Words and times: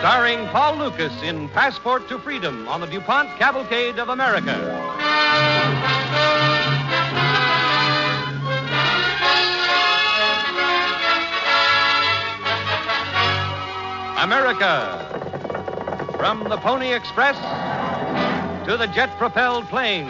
Starring 0.00 0.46
Paul 0.48 0.76
Lukas 0.76 1.12
in 1.22 1.46
Passport 1.50 2.08
to 2.08 2.18
Freedom 2.18 2.66
on 2.68 2.80
the 2.80 2.86
DuPont 2.86 3.28
Cavalcade 3.38 3.98
of 3.98 4.08
America. 4.08 4.56
America. 14.16 15.06
From 16.16 16.48
the 16.48 16.56
Pony 16.56 16.94
Express 16.94 17.36
to 18.66 18.78
the 18.78 18.86
jet 18.86 19.10
propelled 19.18 19.66
plane. 19.66 20.08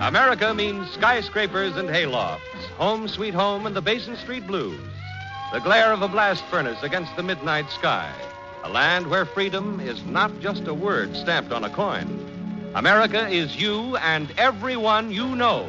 America 0.00 0.54
means 0.54 0.88
skyscrapers 0.92 1.76
and 1.76 1.88
haylofts, 1.88 2.55
home 2.76 3.08
sweet 3.08 3.32
home 3.32 3.66
and 3.66 3.74
the 3.74 3.80
Basin 3.80 4.16
Street 4.16 4.46
blues, 4.46 4.78
the 5.52 5.60
glare 5.60 5.92
of 5.92 6.02
a 6.02 6.08
blast 6.08 6.44
furnace 6.44 6.82
against 6.82 7.14
the 7.16 7.22
midnight 7.22 7.70
sky, 7.70 8.12
a 8.64 8.68
land 8.68 9.06
where 9.06 9.24
freedom 9.24 9.80
is 9.80 10.04
not 10.04 10.40
just 10.40 10.66
a 10.66 10.74
word 10.74 11.16
stamped 11.16 11.52
on 11.52 11.64
a 11.64 11.70
coin. 11.70 12.70
America 12.74 13.26
is 13.28 13.56
you 13.56 13.96
and 13.96 14.30
everyone 14.36 15.10
you 15.10 15.34
know. 15.34 15.66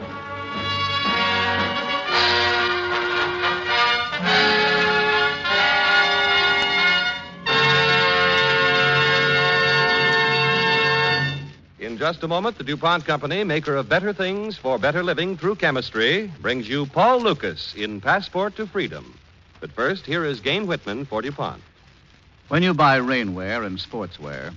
Just 12.07 12.23
a 12.23 12.27
moment, 12.29 12.57
the 12.57 12.63
DuPont 12.63 13.03
Company, 13.03 13.43
maker 13.43 13.75
of 13.75 13.89
better 13.89 14.13
things 14.13 14.57
for 14.57 14.79
better 14.79 15.03
living 15.03 15.35
through 15.35 15.55
chemistry, 15.55 16.31
brings 16.41 16.65
you 16.69 16.85
Paul 16.85 17.19
Lukas 17.19 17.73
in 17.75 17.99
Passport 17.99 18.55
to 18.55 18.65
Freedom. 18.65 19.19
But 19.59 19.73
first, 19.73 20.05
here 20.05 20.23
is 20.23 20.39
Gayne 20.39 20.67
Whitman 20.67 21.03
for 21.03 21.21
DuPont. 21.21 21.61
When 22.47 22.63
you 22.63 22.73
buy 22.73 22.97
rainwear 22.97 23.65
and 23.65 23.77
sportswear, 23.77 24.53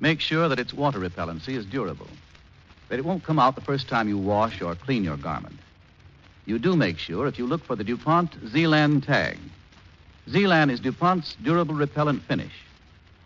make 0.00 0.20
sure 0.20 0.48
that 0.48 0.58
its 0.58 0.74
water 0.74 0.98
repellency 0.98 1.50
is 1.50 1.64
durable, 1.64 2.08
that 2.88 2.98
it 2.98 3.04
won't 3.04 3.22
come 3.22 3.38
out 3.38 3.54
the 3.54 3.60
first 3.60 3.88
time 3.88 4.08
you 4.08 4.18
wash 4.18 4.60
or 4.60 4.74
clean 4.74 5.04
your 5.04 5.18
garment. 5.18 5.60
You 6.46 6.58
do 6.58 6.74
make 6.74 6.98
sure 6.98 7.28
if 7.28 7.38
you 7.38 7.46
look 7.46 7.62
for 7.64 7.76
the 7.76 7.84
DuPont 7.84 8.32
Zelan 8.46 9.06
tag. 9.06 9.38
Zelan 10.28 10.68
is 10.68 10.80
DuPont's 10.80 11.36
durable 11.44 11.76
repellent 11.76 12.24
finish. 12.24 12.54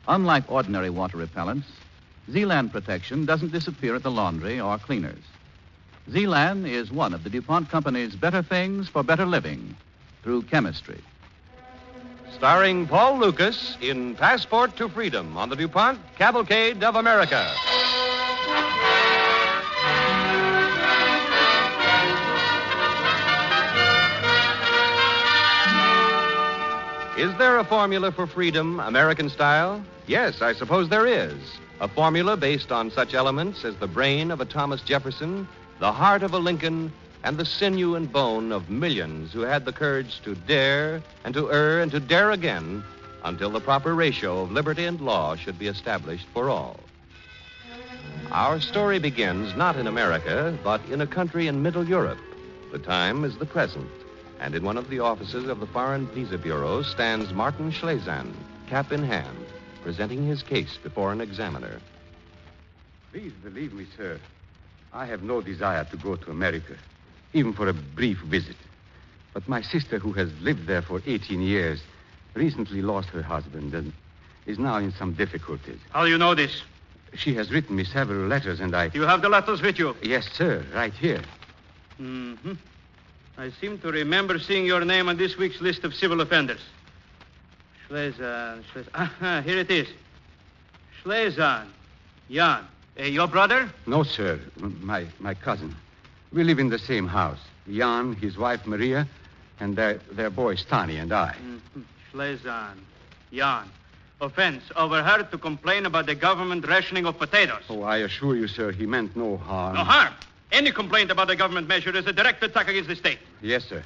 Unlike 0.06 0.52
ordinary 0.52 0.90
water 0.90 1.16
repellents, 1.16 1.64
Zelan 2.30 2.70
protection 2.70 3.24
doesn't 3.24 3.52
disappear 3.52 3.94
at 3.94 4.02
the 4.02 4.10
laundry 4.10 4.60
or 4.60 4.78
cleaners. 4.78 5.24
Zelan 6.10 6.68
is 6.68 6.90
one 6.90 7.14
of 7.14 7.24
the 7.24 7.30
DuPont 7.30 7.68
Company's 7.68 8.14
better 8.14 8.42
things 8.42 8.88
for 8.88 9.02
better 9.02 9.26
living 9.26 9.76
through 10.22 10.42
chemistry. 10.42 11.00
Starring 12.34 12.86
Paul 12.86 13.18
Lukas 13.18 13.76
in 13.80 14.14
Passport 14.14 14.76
to 14.76 14.88
Freedom 14.88 15.36
on 15.36 15.48
the 15.48 15.56
DuPont 15.56 16.00
Cavalcade 16.16 16.82
of 16.82 16.96
America. 16.96 17.54
Is 27.18 27.36
there 27.36 27.58
a 27.58 27.64
formula 27.64 28.10
for 28.10 28.26
freedom, 28.26 28.80
American 28.80 29.28
style? 29.28 29.84
Yes, 30.06 30.42
I 30.42 30.54
suppose 30.54 30.88
there 30.88 31.06
is. 31.06 31.34
A 31.82 31.88
formula 31.88 32.36
based 32.36 32.70
on 32.70 32.92
such 32.92 33.12
elements 33.12 33.64
as 33.64 33.74
the 33.74 33.88
brain 33.88 34.30
of 34.30 34.40
a 34.40 34.44
Thomas 34.44 34.82
Jefferson, 34.82 35.48
the 35.80 35.90
heart 35.90 36.22
of 36.22 36.32
a 36.32 36.38
Lincoln, 36.38 36.92
and 37.24 37.36
the 37.36 37.44
sinew 37.44 37.96
and 37.96 38.10
bone 38.12 38.52
of 38.52 38.70
millions 38.70 39.32
who 39.32 39.40
had 39.40 39.64
the 39.64 39.72
courage 39.72 40.20
to 40.20 40.36
dare 40.36 41.02
and 41.24 41.34
to 41.34 41.50
err 41.50 41.80
and 41.80 41.90
to 41.90 41.98
dare 41.98 42.30
again 42.30 42.84
until 43.24 43.50
the 43.50 43.58
proper 43.58 43.96
ratio 43.96 44.42
of 44.42 44.52
liberty 44.52 44.84
and 44.84 45.00
law 45.00 45.34
should 45.34 45.58
be 45.58 45.66
established 45.66 46.28
for 46.32 46.48
all. 46.48 46.78
Our 48.30 48.60
story 48.60 49.00
begins 49.00 49.56
not 49.56 49.76
in 49.76 49.88
America, 49.88 50.56
but 50.62 50.80
in 50.88 51.00
a 51.00 51.06
country 51.08 51.48
in 51.48 51.64
Middle 51.64 51.88
Europe. 51.88 52.20
The 52.70 52.78
time 52.78 53.24
is 53.24 53.38
the 53.38 53.44
present, 53.44 53.90
and 54.38 54.54
in 54.54 54.62
one 54.62 54.78
of 54.78 54.88
the 54.88 55.00
offices 55.00 55.48
of 55.48 55.58
the 55.58 55.66
Foreign 55.66 56.06
Visa 56.06 56.38
Bureau 56.38 56.82
stands 56.82 57.32
Martin 57.32 57.72
Schlezan, 57.72 58.32
cap 58.68 58.92
in 58.92 59.02
hand, 59.02 59.46
presenting 59.82 60.26
his 60.26 60.42
case 60.42 60.78
before 60.82 61.12
an 61.12 61.20
examiner. 61.20 61.80
Please 63.12 63.32
believe 63.42 63.72
me, 63.72 63.86
sir. 63.96 64.18
I 64.92 65.06
have 65.06 65.22
no 65.22 65.40
desire 65.40 65.84
to 65.84 65.96
go 65.96 66.16
to 66.16 66.30
America, 66.30 66.76
even 67.32 67.52
for 67.52 67.68
a 67.68 67.72
brief 67.72 68.18
visit. 68.20 68.56
But 69.34 69.48
my 69.48 69.62
sister, 69.62 69.98
who 69.98 70.12
has 70.12 70.30
lived 70.40 70.66
there 70.66 70.82
for 70.82 71.02
18 71.06 71.40
years, 71.40 71.82
recently 72.34 72.82
lost 72.82 73.08
her 73.08 73.22
husband 73.22 73.74
and 73.74 73.92
is 74.46 74.58
now 74.58 74.76
in 74.76 74.92
some 74.92 75.12
difficulties. 75.12 75.78
How 75.90 76.04
do 76.04 76.10
you 76.10 76.18
know 76.18 76.34
this? 76.34 76.62
She 77.14 77.34
has 77.34 77.50
written 77.50 77.76
me 77.76 77.84
several 77.84 78.26
letters, 78.26 78.60
and 78.60 78.74
I. 78.74 78.90
You 78.94 79.02
have 79.02 79.22
the 79.22 79.28
letters 79.28 79.60
with 79.60 79.78
you? 79.78 79.94
Yes, 80.02 80.28
sir, 80.32 80.64
right 80.74 80.92
here. 80.92 81.22
Mm-hmm. 82.00 82.54
I 83.38 83.50
seem 83.60 83.78
to 83.78 83.90
remember 83.90 84.38
seeing 84.38 84.66
your 84.66 84.84
name 84.84 85.08
on 85.08 85.16
this 85.16 85.36
week's 85.36 85.60
list 85.60 85.84
of 85.84 85.94
civil 85.94 86.20
offenders. 86.20 86.60
Schlezan, 87.92 88.62
Schlezan. 88.72 88.88
Ah, 88.94 89.42
here 89.44 89.58
it 89.58 89.70
is. 89.70 89.86
Schlezan. 91.04 91.66
Jan. 92.30 92.64
Uh, 92.98 93.02
your 93.04 93.26
brother? 93.26 93.70
No, 93.86 94.02
sir, 94.02 94.40
my, 94.80 95.06
my 95.18 95.34
cousin. 95.34 95.74
We 96.32 96.42
live 96.42 96.58
in 96.58 96.70
the 96.70 96.78
same 96.78 97.06
house. 97.06 97.38
Jan, 97.70 98.14
his 98.14 98.38
wife 98.38 98.66
Maria, 98.66 99.06
and 99.60 99.76
their, 99.76 99.94
their 100.10 100.30
boy 100.30 100.56
Stani 100.56 101.00
and 101.02 101.12
I. 101.12 101.34
Mm-hmm. 101.34 101.82
Schlezan. 102.10 102.78
Jan. 103.30 103.68
Offense. 104.22 104.62
Overheard 104.74 105.30
to 105.30 105.36
complain 105.36 105.84
about 105.84 106.06
the 106.06 106.14
government 106.14 106.66
rationing 106.66 107.04
of 107.04 107.18
potatoes. 107.18 107.64
Oh, 107.68 107.82
I 107.82 107.98
assure 107.98 108.36
you, 108.36 108.48
sir, 108.48 108.72
he 108.72 108.86
meant 108.86 109.14
no 109.16 109.36
harm. 109.36 109.74
No 109.74 109.84
harm. 109.84 110.14
Any 110.50 110.72
complaint 110.72 111.10
about 111.10 111.28
the 111.28 111.36
government 111.36 111.68
measure 111.68 111.94
is 111.94 112.06
a 112.06 112.12
direct 112.12 112.42
attack 112.42 112.68
against 112.68 112.88
the 112.88 112.96
state. 112.96 113.18
Yes, 113.42 113.64
sir. 113.64 113.82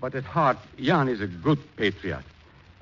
But 0.00 0.16
at 0.16 0.24
heart, 0.24 0.56
Jan 0.80 1.08
is 1.08 1.20
a 1.20 1.28
good 1.28 1.60
patriot. 1.76 2.24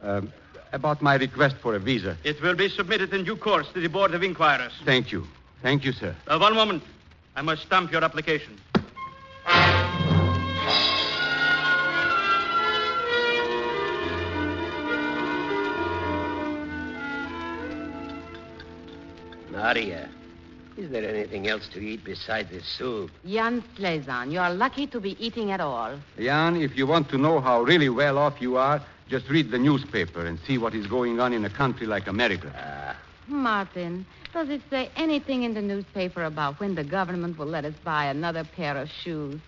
Um, 0.03 0.33
about 0.73 1.03
my 1.03 1.17
request 1.17 1.57
for 1.61 1.75
a 1.75 1.79
visa. 1.81 2.17
It 2.23 2.41
will 2.41 2.55
be 2.55 2.69
submitted 2.69 3.13
in 3.13 3.25
due 3.25 3.37
course 3.37 3.67
to 3.75 3.81
the 3.81 3.89
Board 3.89 4.15
of 4.15 4.23
Inquirers. 4.23 4.73
Thank 4.85 5.11
you. 5.11 5.27
Thank 5.63 5.85
you, 5.85 5.93
sir. 5.93 6.15
Uh, 6.27 6.39
one 6.39 6.55
moment. 6.55 6.83
I 7.37 7.43
must 7.43 7.63
stamp 7.63 7.91
your 7.93 8.05
application. 8.05 8.59
Maria, 19.51 20.09
is 20.77 20.91
there 20.91 21.07
anything 21.07 21.49
else 21.49 21.69
to 21.69 21.81
eat 21.81 22.03
besides 22.05 22.51
this 22.51 22.65
soup? 22.65 23.11
Jan 23.27 23.63
Slezan, 23.77 24.33
you 24.33 24.39
are 24.39 24.55
lucky 24.55 24.87
to 24.87 25.01
be 25.01 25.17
eating 25.25 25.51
at 25.51 25.61
all. 25.61 25.99
Jan, 26.19 26.57
if 26.57 26.77
you 26.77 26.87
want 26.87 27.09
to 27.11 27.19
know 27.19 27.41
how 27.41 27.63
really 27.63 27.89
well 27.89 28.17
off 28.17 28.41
you 28.41 28.57
are, 28.57 28.83
just 29.11 29.29
read 29.29 29.51
the 29.51 29.59
newspaper 29.59 30.25
and 30.25 30.39
see 30.47 30.57
what 30.57 30.73
is 30.75 30.87
going 30.87 31.19
on 31.21 31.33
in 31.33 31.45
a 31.45 31.51
country 31.51 31.87
like 31.87 32.07
America. 32.07 32.51
Ah, 32.57 32.97
Martin, 33.27 34.07
does 34.33 34.49
it 34.49 34.63
say 34.71 34.89
anything 34.97 35.43
in 35.43 35.53
the 35.55 35.61
newspaper 35.61 36.23
about 36.25 36.61
when 36.61 36.77
the 36.77 36.85
government 36.85 37.37
will 37.37 37.47
let 37.47 37.65
us 37.65 37.75
buy 37.85 38.05
another 38.07 38.45
pair 38.45 38.77
of 38.77 38.89
shoes? 38.89 39.41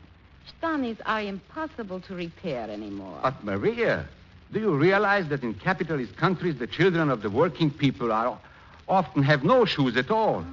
Stanis 0.61 0.97
are 1.07 1.23
impossible 1.23 2.01
to 2.01 2.15
repair 2.15 2.69
anymore. 2.69 3.21
But, 3.23 3.45
Maria, 3.45 4.05
do 4.53 4.59
you 4.59 4.75
realize 4.77 5.29
that 5.29 5.45
in 5.45 5.55
capitalist 5.55 6.17
countries, 6.17 6.59
the 6.59 6.67
children 6.67 7.09
of 7.09 7.23
the 7.23 7.31
working 7.31 7.71
people 7.71 8.11
are 8.13 8.37
often 8.89 9.23
have 9.23 9.45
no 9.45 9.65
shoes 9.65 9.97
at 9.97 10.11
all? 10.11 10.45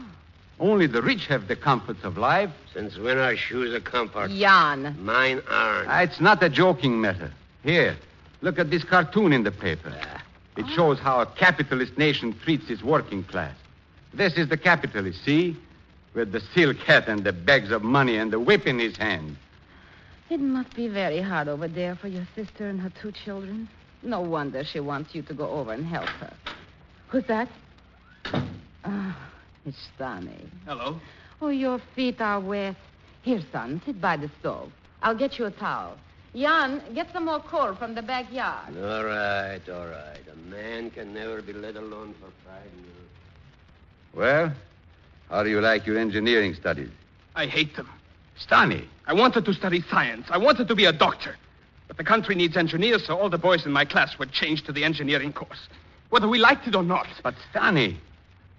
Only 0.59 0.85
the 0.85 1.01
rich 1.01 1.25
have 1.27 1.47
the 1.47 1.55
comforts 1.55 2.03
of 2.03 2.17
life. 2.17 2.51
Since 2.75 2.97
when 2.99 3.17
are 3.17 3.35
shoes 3.35 3.73
a 3.73 3.81
comfort? 3.81 4.29
Jan. 4.29 4.95
Mine 5.03 5.41
aren't. 5.49 5.89
Ah, 5.89 6.01
It's 6.01 6.19
not 6.19 6.43
a 6.43 6.49
joking 6.49 7.01
matter. 7.01 7.31
Here, 7.63 7.97
look 8.41 8.59
at 8.59 8.69
this 8.69 8.83
cartoon 8.83 9.33
in 9.33 9.43
the 9.43 9.51
paper. 9.51 9.93
It 10.57 10.67
shows 10.67 10.99
how 10.99 11.21
a 11.21 11.25
capitalist 11.25 11.97
nation 11.97 12.37
treats 12.43 12.69
its 12.69 12.83
working 12.83 13.23
class. 13.23 13.55
This 14.13 14.33
is 14.33 14.49
the 14.49 14.57
capitalist, 14.57 15.23
see? 15.23 15.55
With 16.13 16.31
the 16.31 16.41
silk 16.53 16.77
hat 16.77 17.07
and 17.07 17.23
the 17.23 17.31
bags 17.31 17.71
of 17.71 17.83
money 17.83 18.17
and 18.17 18.31
the 18.31 18.39
whip 18.39 18.65
in 18.65 18.79
his 18.79 18.97
hand. 18.97 19.37
It 20.29 20.39
must 20.39 20.75
be 20.75 20.87
very 20.87 21.21
hard 21.21 21.47
over 21.47 21.67
there 21.67 21.95
for 21.95 22.07
your 22.07 22.27
sister 22.35 22.67
and 22.67 22.79
her 22.81 22.91
two 23.01 23.11
children. 23.11 23.69
No 24.03 24.21
wonder 24.21 24.63
she 24.63 24.79
wants 24.79 25.15
you 25.15 25.21
to 25.23 25.33
go 25.33 25.49
over 25.49 25.73
and 25.73 25.85
help 25.85 26.07
her. 26.07 26.33
Who's 27.09 27.25
that? 27.25 27.49
Ah, 28.83 29.29
it's 29.65 29.77
Stani. 29.97 30.47
Hello. 30.65 30.99
Oh, 31.41 31.49
your 31.49 31.79
feet 31.95 32.21
are 32.21 32.39
wet. 32.39 32.75
Here, 33.21 33.41
son, 33.51 33.81
sit 33.85 33.99
by 33.99 34.17
the 34.17 34.29
stove. 34.39 34.71
I'll 35.01 35.15
get 35.15 35.39
you 35.39 35.45
a 35.45 35.51
towel. 35.51 35.97
Jan, 36.35 36.81
get 36.93 37.11
some 37.11 37.25
more 37.25 37.39
coal 37.39 37.73
from 37.75 37.95
the 37.95 38.01
backyard. 38.01 38.77
All 38.77 39.03
right, 39.03 39.61
all 39.69 39.87
right. 39.87 40.21
A 40.31 40.49
man 40.49 40.91
can 40.91 41.13
never 41.13 41.41
be 41.41 41.53
let 41.53 41.75
alone 41.75 42.13
for 42.19 42.29
five 42.47 42.71
minutes. 42.73 42.95
Well, 44.13 44.53
how 45.29 45.43
do 45.43 45.49
you 45.49 45.61
like 45.61 45.85
your 45.85 45.97
engineering 45.97 46.53
studies? 46.53 46.89
I 47.35 47.47
hate 47.47 47.75
them. 47.75 47.89
Stani. 48.39 48.85
I 49.07 49.13
wanted 49.13 49.45
to 49.45 49.53
study 49.53 49.83
science. 49.89 50.27
I 50.29 50.37
wanted 50.37 50.67
to 50.67 50.75
be 50.75 50.85
a 50.85 50.93
doctor. 50.93 51.35
But 51.87 51.97
the 51.97 52.03
country 52.03 52.35
needs 52.35 52.55
engineers, 52.55 53.05
so 53.07 53.17
all 53.17 53.29
the 53.29 53.39
boys 53.39 53.65
in 53.65 53.71
my 53.71 53.85
class 53.85 54.17
were 54.19 54.27
changed 54.27 54.67
to 54.67 54.71
the 54.71 54.83
engineering 54.83 55.33
course. 55.33 55.67
Whether 56.09 56.27
we 56.27 56.37
liked 56.37 56.67
it 56.67 56.75
or 56.75 56.83
not. 56.83 57.07
But 57.23 57.33
Stani, 57.51 57.97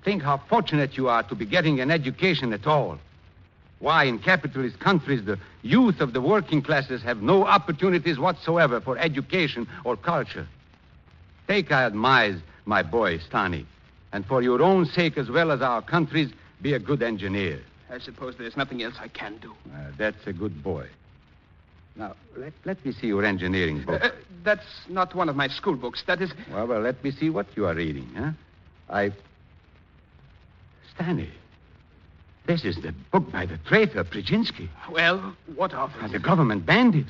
think 0.05 0.23
how 0.23 0.39
fortunate 0.49 0.97
you 0.97 1.09
are 1.09 1.23
to 1.25 1.35
be 1.37 1.47
getting 1.47 1.81
an 1.81 1.91
education 1.91 2.53
at 2.53 2.67
all. 2.67 2.99
Why, 3.81 4.05
in 4.05 4.19
capitalist 4.19 4.79
countries, 4.79 5.25
the 5.25 5.39
youth 5.63 6.01
of 6.01 6.13
the 6.13 6.21
working 6.21 6.63
classes 6.63 7.03
have 7.03 7.23
no 7.23 7.47
opportunities 7.47 8.19
whatsoever 8.19 8.81
for 8.81 8.99
education 8.99 9.67
or 9.85 9.97
culture. 9.97 10.47
Take 11.49 11.71
my 11.71 11.85
advice, 11.85 12.37
my 12.67 12.83
boy, 12.83 13.19
Stani, 13.19 13.65
and 14.13 14.25
for 14.27 14.43
your 14.43 14.63
own 14.63 14.85
sake 14.85 15.17
as 15.17 15.31
well 15.31 15.51
as 15.51 15.63
our 15.63 15.81
country's, 15.81 16.31
be 16.61 16.75
a 16.75 16.79
good 16.79 17.03
engineer. 17.03 17.61
I 17.91 17.99
suppose 17.99 18.37
there's 18.37 18.57
nothing 18.57 18.83
else 18.83 18.95
I 19.01 19.09
can 19.09 19.39
do. 19.39 19.53
Uh, 19.75 19.91
that's 19.97 20.27
a 20.27 20.33
good 20.33 20.63
boy. 20.63 20.87
Now, 21.97 22.15
let, 22.37 22.53
let 22.65 22.85
me 22.85 22.93
see 22.93 23.09
your 23.09 23.25
engineering 23.25 23.83
book. 23.83 24.03
Uh, 24.03 24.11
that's 24.45 24.67
not 24.89 25.15
one 25.15 25.29
of 25.29 25.37
my 25.37 25.49
school 25.49 25.75
books. 25.75 26.05
That 26.07 26.21
is. 26.23 26.33
Well, 26.53 26.67
well, 26.67 26.81
let 26.81 27.03
me 27.03 27.11
see 27.11 27.31
what 27.31 27.47
you 27.57 27.67
are 27.67 27.75
reading, 27.75 28.09
huh? 28.15 28.31
I. 28.89 29.13
Stanley. 30.95 31.31
This 32.51 32.65
is 32.65 32.83
the 32.83 32.93
book 33.13 33.31
by 33.31 33.47
the 33.47 33.59
traitor, 33.59 34.03
Brzezinski. 34.03 34.69
Well, 34.91 35.37
what 35.55 35.73
of 35.73 35.93
And 36.01 36.11
it? 36.11 36.13
the 36.15 36.19
government 36.19 36.67
banned 36.67 36.97
it. 36.97 37.07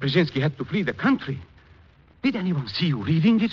Brzezinski 0.00 0.40
had 0.40 0.56
to 0.56 0.64
flee 0.64 0.82
the 0.82 0.94
country. 0.94 1.38
Did 2.22 2.36
anyone 2.36 2.66
see 2.68 2.86
you 2.86 3.04
reading 3.04 3.38
it? 3.42 3.50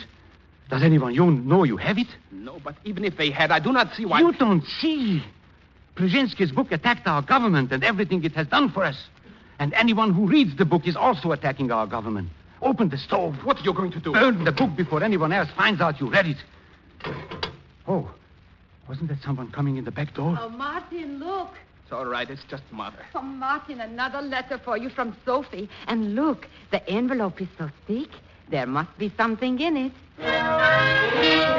Does 0.69 0.81
anyone 0.81 1.13
you 1.13 1.29
know 1.29 1.65
you 1.65 1.75
have 1.75 1.97
it? 1.97 2.07
No, 2.31 2.61
but 2.63 2.75
even 2.85 3.03
if 3.03 3.17
they 3.17 3.31
had, 3.31 3.51
I 3.51 3.59
do 3.59 3.73
not 3.73 3.93
see 3.95 4.05
why. 4.05 4.21
You 4.21 4.31
don't 4.31 4.63
see. 4.79 5.21
Brzezinski's 5.97 6.53
book 6.53 6.71
attacked 6.71 7.05
our 7.05 7.21
government 7.21 7.73
and 7.73 7.83
everything 7.83 8.23
it 8.23 8.31
has 8.35 8.47
done 8.47 8.69
for 8.71 8.85
us. 8.85 8.95
And 9.59 9.73
anyone 9.73 10.13
who 10.13 10.25
reads 10.25 10.55
the 10.55 10.63
book 10.63 10.87
is 10.87 10.95
also 10.95 11.33
attacking 11.33 11.69
our 11.69 11.85
government. 11.85 12.29
Open 12.61 12.87
the 12.87 12.97
stove. 12.97 13.35
What 13.43 13.57
are 13.57 13.63
you 13.63 13.73
going 13.73 13.91
to 13.91 13.99
do? 13.99 14.13
Burn 14.13 14.45
the 14.45 14.53
book 14.53 14.73
before 14.77 15.03
anyone 15.03 15.33
else 15.33 15.49
finds 15.57 15.81
out 15.81 15.99
you 15.99 16.09
read 16.09 16.27
it. 16.27 16.37
Oh, 17.89 18.09
wasn't 18.89 19.07
that 19.09 19.21
someone 19.23 19.51
coming 19.51 19.77
in 19.77 19.85
the 19.85 19.91
back 19.91 20.15
door? 20.15 20.35
Oh, 20.39 20.49
Martin, 20.49 21.19
look. 21.19 21.51
It's 21.83 21.93
all 21.93 22.07
right. 22.07 22.27
It's 22.27 22.43
just 22.49 22.63
mother. 22.71 23.05
Oh, 23.13 23.21
Martin, 23.21 23.81
another 23.81 24.21
letter 24.21 24.57
for 24.57 24.77
you 24.77 24.89
from 24.89 25.15
Sophie. 25.25 25.69
And 25.87 26.15
look, 26.15 26.47
the 26.71 26.85
envelope 26.89 27.39
is 27.39 27.47
so 27.57 27.69
thick, 27.85 28.09
there 28.49 28.65
must 28.65 28.97
be 28.97 29.13
something 29.15 29.59
in 29.59 29.77
it. 29.77 31.58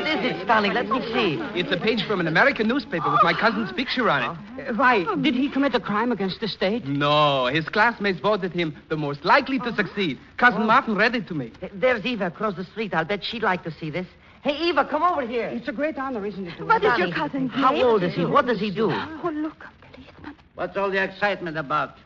What 0.00 0.24
is 0.24 0.32
it, 0.32 0.44
Stanley? 0.44 0.70
Let 0.70 0.88
me 0.88 1.02
see. 1.12 1.38
It's 1.60 1.70
a 1.70 1.76
page 1.76 2.06
from 2.06 2.20
an 2.20 2.26
American 2.26 2.66
newspaper 2.66 3.10
with 3.10 3.22
my 3.22 3.34
cousin's 3.34 3.70
picture 3.72 4.08
on 4.08 4.34
it. 4.56 4.74
Why, 4.76 5.04
did 5.16 5.34
he 5.34 5.50
commit 5.50 5.74
a 5.74 5.80
crime 5.80 6.10
against 6.10 6.40
the 6.40 6.48
state? 6.48 6.86
No, 6.86 7.46
his 7.46 7.68
classmates 7.68 8.18
voted 8.18 8.52
him 8.52 8.74
the 8.88 8.96
most 8.96 9.26
likely 9.26 9.58
to 9.58 9.74
succeed. 9.74 10.18
Cousin 10.38 10.64
Martin 10.66 10.94
read 10.96 11.14
it 11.14 11.28
to 11.28 11.34
me. 11.34 11.52
There's 11.74 12.02
Eva 12.06 12.28
across 12.28 12.56
the 12.56 12.64
street. 12.64 12.94
I'll 12.94 13.04
bet 13.04 13.22
she'd 13.22 13.42
like 13.42 13.62
to 13.64 13.70
see 13.70 13.90
this. 13.90 14.06
Hey, 14.42 14.56
Eva, 14.56 14.86
come 14.86 15.02
over 15.02 15.26
here. 15.26 15.48
It's 15.48 15.68
a 15.68 15.72
great 15.72 15.98
honor, 15.98 16.24
isn't 16.24 16.46
it? 16.46 16.64
What 16.64 16.82
is 16.82 16.96
your 16.96 17.12
cousin's 17.12 17.52
How 17.52 17.72
name? 17.72 17.84
old 17.84 18.02
is 18.02 18.14
he? 18.14 18.24
What 18.24 18.46
does 18.46 18.58
he 18.58 18.70
do? 18.70 18.90
Oh, 18.90 19.30
look, 19.34 19.66
a 19.66 19.92
policeman. 19.92 20.34
What's 20.54 20.78
all 20.78 20.90
the 20.90 21.02
excitement 21.04 21.58
about? 21.58 21.98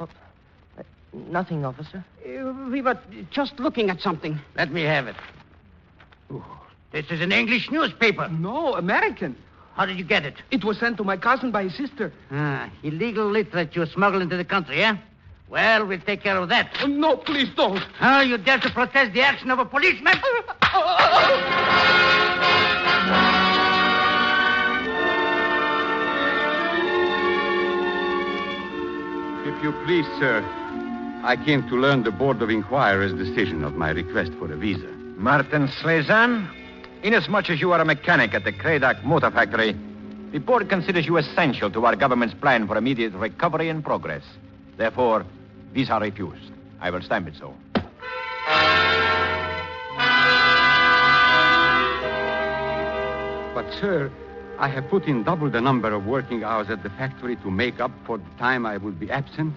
Nothing, 1.13 1.65
officer. 1.65 2.05
Uh, 2.27 2.53
we 2.73 2.83
were 2.83 2.99
just 3.31 3.61
looking 3.61 3.89
at 3.89 4.01
something. 4.01 4.41
Let 4.57 4.73
me 4.73 4.83
have 4.83 5.07
it. 5.07 5.15
This 6.95 7.11
is 7.11 7.21
an 7.21 7.33
English 7.33 7.73
newspaper. 7.73 8.29
No, 8.29 8.77
American. 8.77 9.35
How 9.75 9.85
did 9.85 9.99
you 9.99 10.05
get 10.05 10.25
it? 10.25 10.37
It 10.53 10.63
was 10.63 10.79
sent 10.79 10.97
to 10.99 11.03
my 11.03 11.17
cousin 11.17 11.51
by 11.51 11.65
his 11.65 11.77
sister. 11.77 12.13
Ah, 12.31 12.71
illegal 12.85 13.29
literature 13.29 13.85
smuggled 13.87 14.23
into 14.23 14.37
the 14.37 14.45
country, 14.45 14.81
eh? 14.81 14.95
Well, 15.49 15.87
we'll 15.87 15.99
take 15.99 16.23
care 16.23 16.37
of 16.37 16.49
that. 16.51 16.71
Oh, 16.83 16.87
no, 16.87 17.17
please 17.17 17.49
don't. 17.57 17.81
How 17.99 18.21
you 18.21 18.39
dare 18.39 18.59
to 18.59 18.71
protest 18.71 19.13
the 19.13 19.23
action 19.23 19.51
of 19.51 19.59
a 19.59 19.65
policeman? 19.65 20.15
If 29.49 29.63
you 29.65 29.73
please, 29.85 30.07
sir, 30.21 30.45
I 31.25 31.37
came 31.45 31.69
to 31.71 31.77
learn 31.77 32.05
the 32.05 32.13
Board 32.13 32.41
of 32.41 32.51
Inquirers' 32.51 33.15
decision 33.15 33.65
of 33.65 33.75
my 33.75 33.91
request 33.91 34.31
for 34.39 34.53
a 34.53 34.57
visa. 34.57 34.87
Martin 35.17 35.67
Slezan, 35.67 36.49
inasmuch 37.05 37.51
as 37.51 37.61
you 37.61 37.71
are 37.71 37.81
a 37.81 37.85
mechanic 37.85 38.33
at 38.35 38.45
the 38.45 38.53
Kradak 38.53 39.05
Motor 39.05 39.31
Factory, 39.31 39.77
the 40.33 40.39
board 40.39 40.69
considers 40.71 41.07
you 41.07 41.19
essential 41.19 41.71
to 41.71 41.85
our 41.85 41.95
government's 41.95 42.35
plan 42.35 42.67
for 42.67 42.77
immediate 42.77 43.13
recovery 43.13 43.69
and 43.69 43.85
progress. 43.85 44.25
Therefore, 44.79 45.25
visa 45.73 45.99
refused. 46.01 46.51
I 46.81 46.91
will 46.91 47.03
stamp 47.03 47.29
it 47.29 47.35
so. 47.39 47.55
But, 53.55 53.71
sir, 53.81 54.11
I 54.59 54.69
have 54.69 54.89
put 54.89 55.05
in 55.05 55.25
double 55.25 55.51
the 55.51 55.61
number 55.61 55.93
of 55.93 56.07
working 56.07 56.43
hours 56.43 56.71
at 56.71 56.83
the 56.83 56.91
factory 56.91 57.37
to 57.37 57.51
make 57.51 57.81
up 57.81 57.93
for 58.07 58.17
the 58.17 58.25
time 58.39 58.65
I 58.65 58.79
would 58.79 58.99
be 58.99 59.11
absent. 59.11 59.55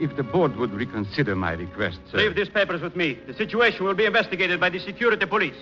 If 0.00 0.16
the 0.16 0.22
board 0.22 0.56
would 0.56 0.72
reconsider 0.72 1.36
my 1.36 1.52
request, 1.52 1.98
sir. 2.10 2.18
Leave 2.18 2.34
these 2.34 2.48
papers 2.48 2.80
with 2.80 2.96
me. 2.96 3.18
The 3.26 3.34
situation 3.34 3.84
will 3.84 3.94
be 3.94 4.06
investigated 4.06 4.58
by 4.58 4.70
the 4.70 4.78
security 4.78 5.26
police. 5.26 5.56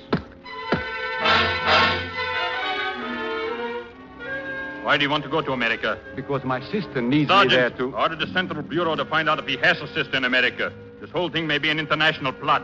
Why 4.87 4.97
do 4.97 5.03
you 5.03 5.11
want 5.11 5.25
to 5.25 5.29
go 5.29 5.43
to 5.43 5.51
America? 5.51 5.99
Because 6.15 6.45
my 6.45 6.61
sister 6.71 7.03
needs 7.03 7.29
me 7.29 7.49
there 7.49 7.71
to. 7.71 7.93
order 7.97 8.15
the 8.15 8.29
Central 8.29 8.63
Bureau 8.63 8.95
to 8.95 9.05
find 9.05 9.29
out 9.29 9.41
if 9.41 9.45
he 9.45 9.57
has 9.57 9.81
a 9.81 9.89
sister 9.89 10.17
in 10.17 10.25
America. 10.25 10.73
This 11.01 11.11
whole 11.11 11.29
thing 11.29 11.49
may 11.49 11.59
be 11.59 11.71
an 11.71 11.81
international 11.81 12.33
plot. 12.33 12.63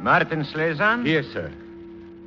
Martin 0.00 0.42
Slezan? 0.42 1.06
Yes, 1.06 1.26
sir. 1.32 1.52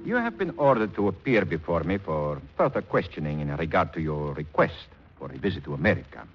You 0.05 0.15
have 0.15 0.37
been 0.37 0.53
ordered 0.55 0.95
to 0.95 1.09
appear 1.09 1.43
before 1.43 1.83
me 1.83 1.97
for 1.97 2.41
further 2.55 2.81
questioning 2.81 3.41
in 3.41 3.53
regard 3.57 3.91
to 3.95 3.99
your 3.99 4.33
request 4.33 4.87
for 5.19 5.29
a 5.29 5.37
visit 5.37 5.65
to 5.65 5.73
America. 5.73 6.25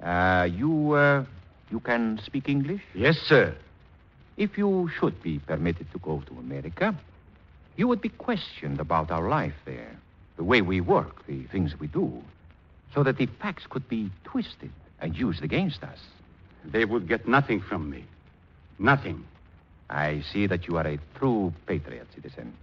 Uh, 0.00 0.44
you, 0.44 0.92
uh, 0.92 1.24
you 1.72 1.80
can 1.80 2.20
speak 2.24 2.48
English? 2.48 2.82
Yes, 2.94 3.16
sir. 3.26 3.56
If 4.36 4.56
you 4.56 4.90
should 4.98 5.22
be 5.22 5.38
permitted 5.38 5.90
to 5.92 5.98
go 5.98 6.22
to 6.26 6.38
America, 6.38 6.94
you 7.76 7.88
would 7.88 8.00
be 8.00 8.08
questioned 8.08 8.80
about 8.80 9.10
our 9.10 9.28
life 9.28 9.54
there, 9.64 9.96
the 10.36 10.44
way 10.44 10.62
we 10.62 10.80
work, 10.80 11.26
the 11.26 11.44
things 11.44 11.78
we 11.78 11.86
do, 11.86 12.22
so 12.94 13.02
that 13.02 13.18
the 13.18 13.26
facts 13.26 13.66
could 13.68 13.88
be 13.88 14.10
twisted 14.24 14.70
and 15.00 15.16
used 15.16 15.42
against 15.42 15.82
us. 15.82 15.98
They 16.64 16.84
would 16.84 17.08
get 17.08 17.26
nothing 17.26 17.60
from 17.60 17.90
me. 17.90 18.04
Nothing. 18.78 19.24
I 19.90 20.22
see 20.32 20.46
that 20.46 20.66
you 20.66 20.76
are 20.76 20.86
a 20.86 20.98
true 21.16 21.52
patriot, 21.66 22.06
citizen. 22.14 22.54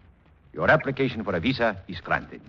Your 0.54 0.70
application 0.70 1.24
for 1.24 1.36
a 1.36 1.40
visa 1.40 1.78
is 1.88 2.00
granted. 2.00 2.42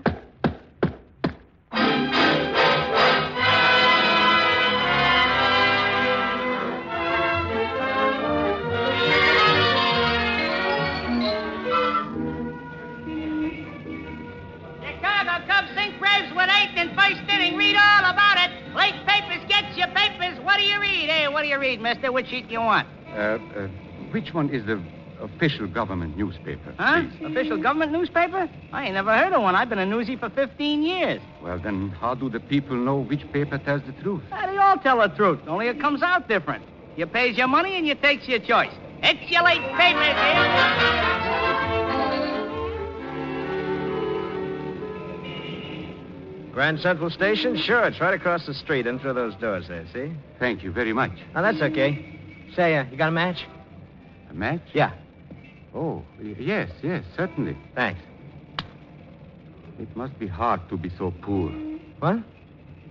Which 22.09 22.29
sheet 22.29 22.49
do 22.49 22.55
you 22.55 22.61
want? 22.61 22.89
Uh, 23.13 23.39
uh, 23.57 23.69
which 24.11 24.33
one 24.33 24.51
is 24.51 24.65
the 24.67 24.81
official 25.21 25.67
government 25.67 26.17
newspaper? 26.17 26.75
Huh? 26.79 27.03
please? 27.19 27.27
Official 27.27 27.59
government 27.59 27.93
newspaper? 27.93 28.49
I 28.73 28.87
ain't 28.87 28.95
never 28.95 29.17
heard 29.17 29.33
of 29.33 29.43
one. 29.43 29.55
I've 29.55 29.69
been 29.69 29.79
a 29.79 29.87
newsie 29.87 30.19
for 30.19 30.31
15 30.31 30.83
years. 30.83 31.21
Well, 31.43 31.59
then, 31.59 31.91
how 31.91 32.15
do 32.15 32.29
the 32.29 32.41
people 32.41 32.77
know 32.77 32.99
which 32.99 33.31
paper 33.33 33.59
tells 33.59 33.83
the 33.83 33.93
truth? 33.93 34.23
Ah, 34.33 34.47
they 34.47 34.57
all 34.57 34.77
tell 34.79 34.99
the 34.99 35.09
truth, 35.09 35.41
only 35.47 35.69
it 35.69 35.81
comes 35.81 36.03
out 36.03 36.29
different. 36.29 36.65
You 36.97 37.07
pays 37.07 37.37
your 37.37 37.49
money 37.49 37.77
and 37.77 37.87
you 37.87 37.95
takes 37.95 38.27
your 38.29 38.41
choice. 38.41 38.73
It's 39.03 39.31
your 39.31 39.43
late 39.43 39.63
paper, 39.77 41.20
Grand 46.61 46.79
Central 46.81 47.09
Station? 47.09 47.57
Sure, 47.57 47.85
it's 47.85 47.99
right 48.03 48.13
across 48.13 48.45
the 48.45 48.53
street 48.53 48.87
and 48.87 49.01
through 49.01 49.15
those 49.15 49.35
doors 49.37 49.67
there, 49.69 49.87
see? 49.95 50.13
Thank 50.39 50.63
you 50.63 50.71
very 50.71 50.93
much. 50.93 51.13
Oh, 51.35 51.41
that's 51.41 51.63
okay. 51.63 52.21
Say, 52.55 52.77
uh, 52.77 52.85
you 52.91 52.99
got 52.99 53.09
a 53.09 53.13
match? 53.13 53.47
A 54.29 54.35
match? 54.35 54.61
Yeah. 54.75 54.93
Oh, 55.75 56.05
y- 56.23 56.37
yes, 56.39 56.71
yes, 56.83 57.03
certainly. 57.17 57.57
Thanks. 57.75 58.03
It 59.79 59.97
must 59.97 60.19
be 60.19 60.27
hard 60.27 60.61
to 60.69 60.77
be 60.77 60.91
so 60.99 61.15
poor. 61.23 61.49
What? 62.01 62.19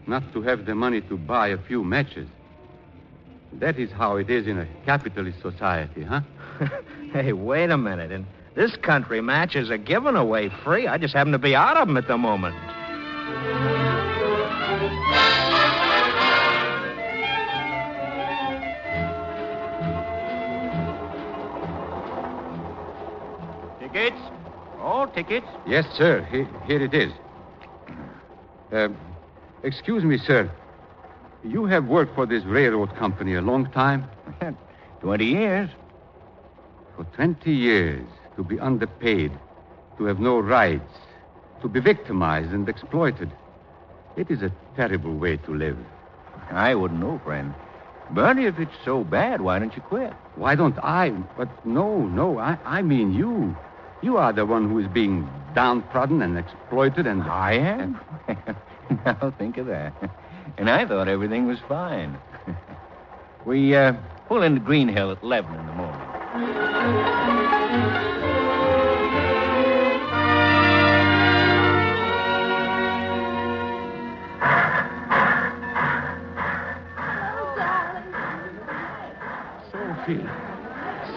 Not 0.08 0.24
to 0.34 0.42
have 0.42 0.66
the 0.66 0.74
money 0.74 1.02
to 1.02 1.16
buy 1.16 1.50
a 1.50 1.58
few 1.60 1.84
matches. 1.84 2.28
That 3.54 3.78
is 3.78 3.92
how 3.92 4.16
it 4.16 4.32
is 4.32 4.48
in 4.48 4.58
a 4.58 4.66
capitalist 4.84 5.44
society, 5.44 6.02
huh? 6.02 6.22
hey, 7.14 7.34
wait 7.34 7.70
a 7.70 7.78
minute. 7.78 8.12
In 8.12 8.26
this 8.56 8.76
country, 8.78 9.22
matches 9.22 9.70
are 9.70 9.78
given 9.78 10.16
away 10.16 10.50
free. 10.64 10.88
I 10.88 10.98
just 10.98 11.14
happen 11.14 11.34
to 11.34 11.38
be 11.38 11.54
out 11.56 11.78
of 11.78 11.88
them 11.88 11.98
at 11.98 12.08
the 12.08 12.18
moment. 12.18 12.56
Tickets? 23.80 24.22
All 24.82 25.08
tickets? 25.08 25.48
Yes, 25.66 25.86
sir. 25.96 26.22
Here, 26.32 26.48
here 26.66 26.84
it 26.84 26.94
is. 26.94 27.12
Uh, 28.72 28.90
excuse 29.64 30.04
me, 30.04 30.18
sir. 30.18 30.50
You 31.44 31.66
have 31.66 31.86
worked 31.86 32.16
for 32.16 32.26
this 32.26 32.44
railroad 32.44 32.96
company 32.96 33.36
a 33.36 33.42
long 33.42 33.72
time? 33.72 34.06
Twenty 35.02 35.26
years. 35.26 35.70
For 36.96 37.06
20 37.16 37.52
years, 37.52 38.06
to 38.36 38.44
be 38.44 38.60
underpaid, 38.60 39.32
to 39.98 40.04
have 40.04 40.20
no 40.20 40.40
rights, 40.40 40.94
to 41.62 41.68
be 41.68 41.80
victimized 41.80 42.52
and 42.52 42.68
exploited. 42.68 43.32
It 44.16 44.30
is 44.30 44.42
a 44.42 44.52
terrible 44.76 45.16
way 45.16 45.38
to 45.38 45.54
live. 45.54 45.78
I 46.52 46.76
wouldn't 46.76 47.00
know, 47.00 47.20
friend. 47.24 47.54
But 48.12 48.40
if 48.40 48.58
it's 48.60 48.76
so 48.84 49.04
bad, 49.04 49.42
why 49.42 49.60
don't 49.60 49.76
you 49.76 49.82
quit? 49.82 50.14
Why 50.36 50.56
don't 50.56 50.78
I? 50.80 51.12
But 51.38 51.66
no, 51.66 52.08
no, 52.08 52.40
I, 52.40 52.58
I 52.66 52.82
mean 52.82 53.14
you. 53.14 53.56
You 54.02 54.18
are 54.18 54.34
the 54.34 54.46
one 54.46 54.70
who 54.70 54.80
is 54.80 54.88
being 54.88 55.30
downtrodden 55.54 56.22
and 56.22 56.38
exploited 56.38 57.06
and. 57.06 57.24
I 57.24 57.54
am? 57.54 58.00
now 59.06 59.34
think 59.38 59.58
of 59.58 59.68
that. 59.68 59.94
And 60.58 60.70
I 60.70 60.86
thought 60.86 61.08
everything 61.08 61.46
was 61.48 61.60
fine. 61.68 62.18
we 63.46 63.76
uh, 63.76 63.94
pull 64.28 64.42
into 64.42 64.60
Green 64.60 64.88
Hill 64.88 65.12
at 65.12 65.22
11 65.22 65.54
in 65.54 65.66
the 65.68 65.74
morning. 65.74 66.00
Sophie. 80.10 80.26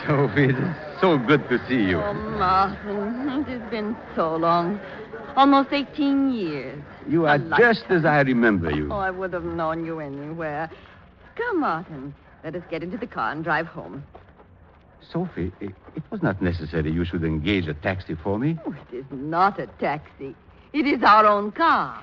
Sophie, 0.06 0.44
it 0.44 0.56
is 0.56 1.00
so 1.00 1.16
good 1.18 1.48
to 1.48 1.58
see 1.66 1.82
you. 1.82 1.98
Oh, 1.98 2.12
Martin, 2.12 3.40
it 3.40 3.60
has 3.60 3.70
been 3.70 3.96
so 4.14 4.36
long. 4.36 4.80
Almost 5.34 5.72
18 5.72 6.32
years. 6.32 6.82
You 7.08 7.26
are 7.26 7.38
just 7.38 7.84
as 7.88 8.04
I 8.04 8.20
remember 8.20 8.70
you. 8.70 8.92
Oh, 8.92 8.98
I 8.98 9.10
would 9.10 9.32
have 9.32 9.44
known 9.44 9.86
you 9.86 10.00
anywhere. 10.00 10.70
Come, 11.36 11.60
Martin. 11.60 12.14
Let 12.44 12.54
us 12.54 12.62
get 12.70 12.82
into 12.82 12.98
the 12.98 13.06
car 13.06 13.32
and 13.32 13.42
drive 13.42 13.66
home. 13.66 14.04
Sophie, 15.10 15.52
it, 15.60 15.70
it 15.96 16.02
was 16.10 16.22
not 16.22 16.42
necessary 16.42 16.90
you 16.92 17.04
should 17.04 17.24
engage 17.24 17.68
a 17.68 17.74
taxi 17.74 18.14
for 18.14 18.38
me. 18.38 18.58
Oh, 18.66 18.74
it 18.90 18.96
is 18.96 19.06
not 19.10 19.58
a 19.58 19.66
taxi. 19.78 20.34
It 20.72 20.86
is 20.86 21.02
our 21.02 21.26
own 21.26 21.52
car. 21.52 22.02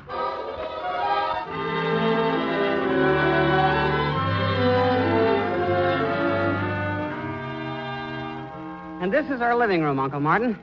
And 9.00 9.14
this 9.14 9.30
is 9.30 9.42
our 9.42 9.56
living 9.56 9.82
room, 9.82 10.00
Uncle 10.00 10.20
Martin. 10.20 10.58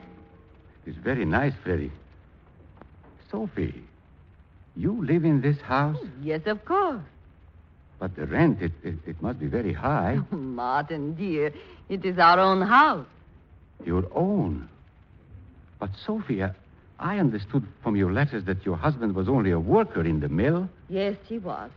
It's 0.85 0.97
very 0.97 1.25
nice, 1.25 1.53
Freddie. 1.63 1.91
Sophie, 3.31 3.83
you 4.75 5.03
live 5.05 5.25
in 5.25 5.41
this 5.41 5.59
house, 5.59 5.97
Yes, 6.21 6.41
of 6.45 6.63
course. 6.65 7.01
but 7.99 8.15
the 8.15 8.25
rent, 8.27 8.61
it, 8.61 8.71
it, 8.83 8.95
it 9.05 9.21
must 9.21 9.39
be 9.39 9.47
very 9.47 9.73
high. 9.73 10.19
Oh, 10.31 10.35
Martin, 10.37 11.13
dear, 11.15 11.51
it 11.89 12.05
is 12.05 12.17
our 12.19 12.39
own 12.39 12.61
house. 12.61 13.05
Your 13.85 14.05
own. 14.13 14.69
But, 15.79 15.89
Sophie, 16.05 16.43
I- 16.43 16.51
I 16.99 17.19
understood 17.19 17.63
from 17.83 17.95
your 17.95 18.11
letters 18.11 18.45
that 18.45 18.65
your 18.65 18.75
husband 18.77 19.13
was 19.13 19.27
only 19.29 19.51
a 19.51 19.59
worker 19.59 20.01
in 20.03 20.19
the 20.19 20.29
mill. 20.29 20.67
Yes, 20.89 21.15
he 21.27 21.37
was. 21.37 21.69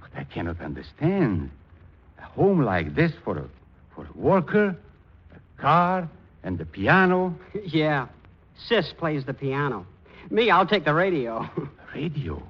But 0.00 0.10
I 0.16 0.24
cannot 0.24 0.60
understand. 0.60 1.50
A 2.18 2.22
home 2.22 2.62
like 2.62 2.94
this 2.94 3.12
for 3.24 3.38
a, 3.38 3.44
for 3.94 4.04
a 4.06 4.18
worker, 4.18 4.76
a 5.62 5.66
car, 5.66 6.08
and 6.42 6.58
the 6.58 6.64
piano. 6.66 7.34
yeah. 7.64 8.06
Sis 8.68 8.92
plays 8.98 9.24
the 9.24 9.34
piano. 9.34 9.86
Me, 10.30 10.50
I'll 10.50 10.66
take 10.66 10.84
the 10.84 10.94
radio. 10.94 11.48
radio? 11.94 12.42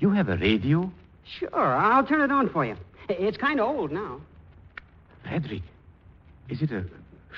You 0.00 0.10
have 0.10 0.28
a 0.28 0.36
radio? 0.36 0.90
Sure, 1.38 1.74
I'll 1.76 2.04
turn 2.06 2.20
it 2.20 2.30
on 2.30 2.48
for 2.50 2.64
you. 2.64 2.76
It's 3.08 3.36
kind 3.36 3.60
of 3.60 3.68
old 3.68 3.90
now. 3.92 4.20
Frederick, 5.22 5.62
is 6.48 6.62
it 6.62 6.70
a 6.70 6.84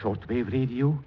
shortwave 0.00 0.52
radio? 0.52 0.98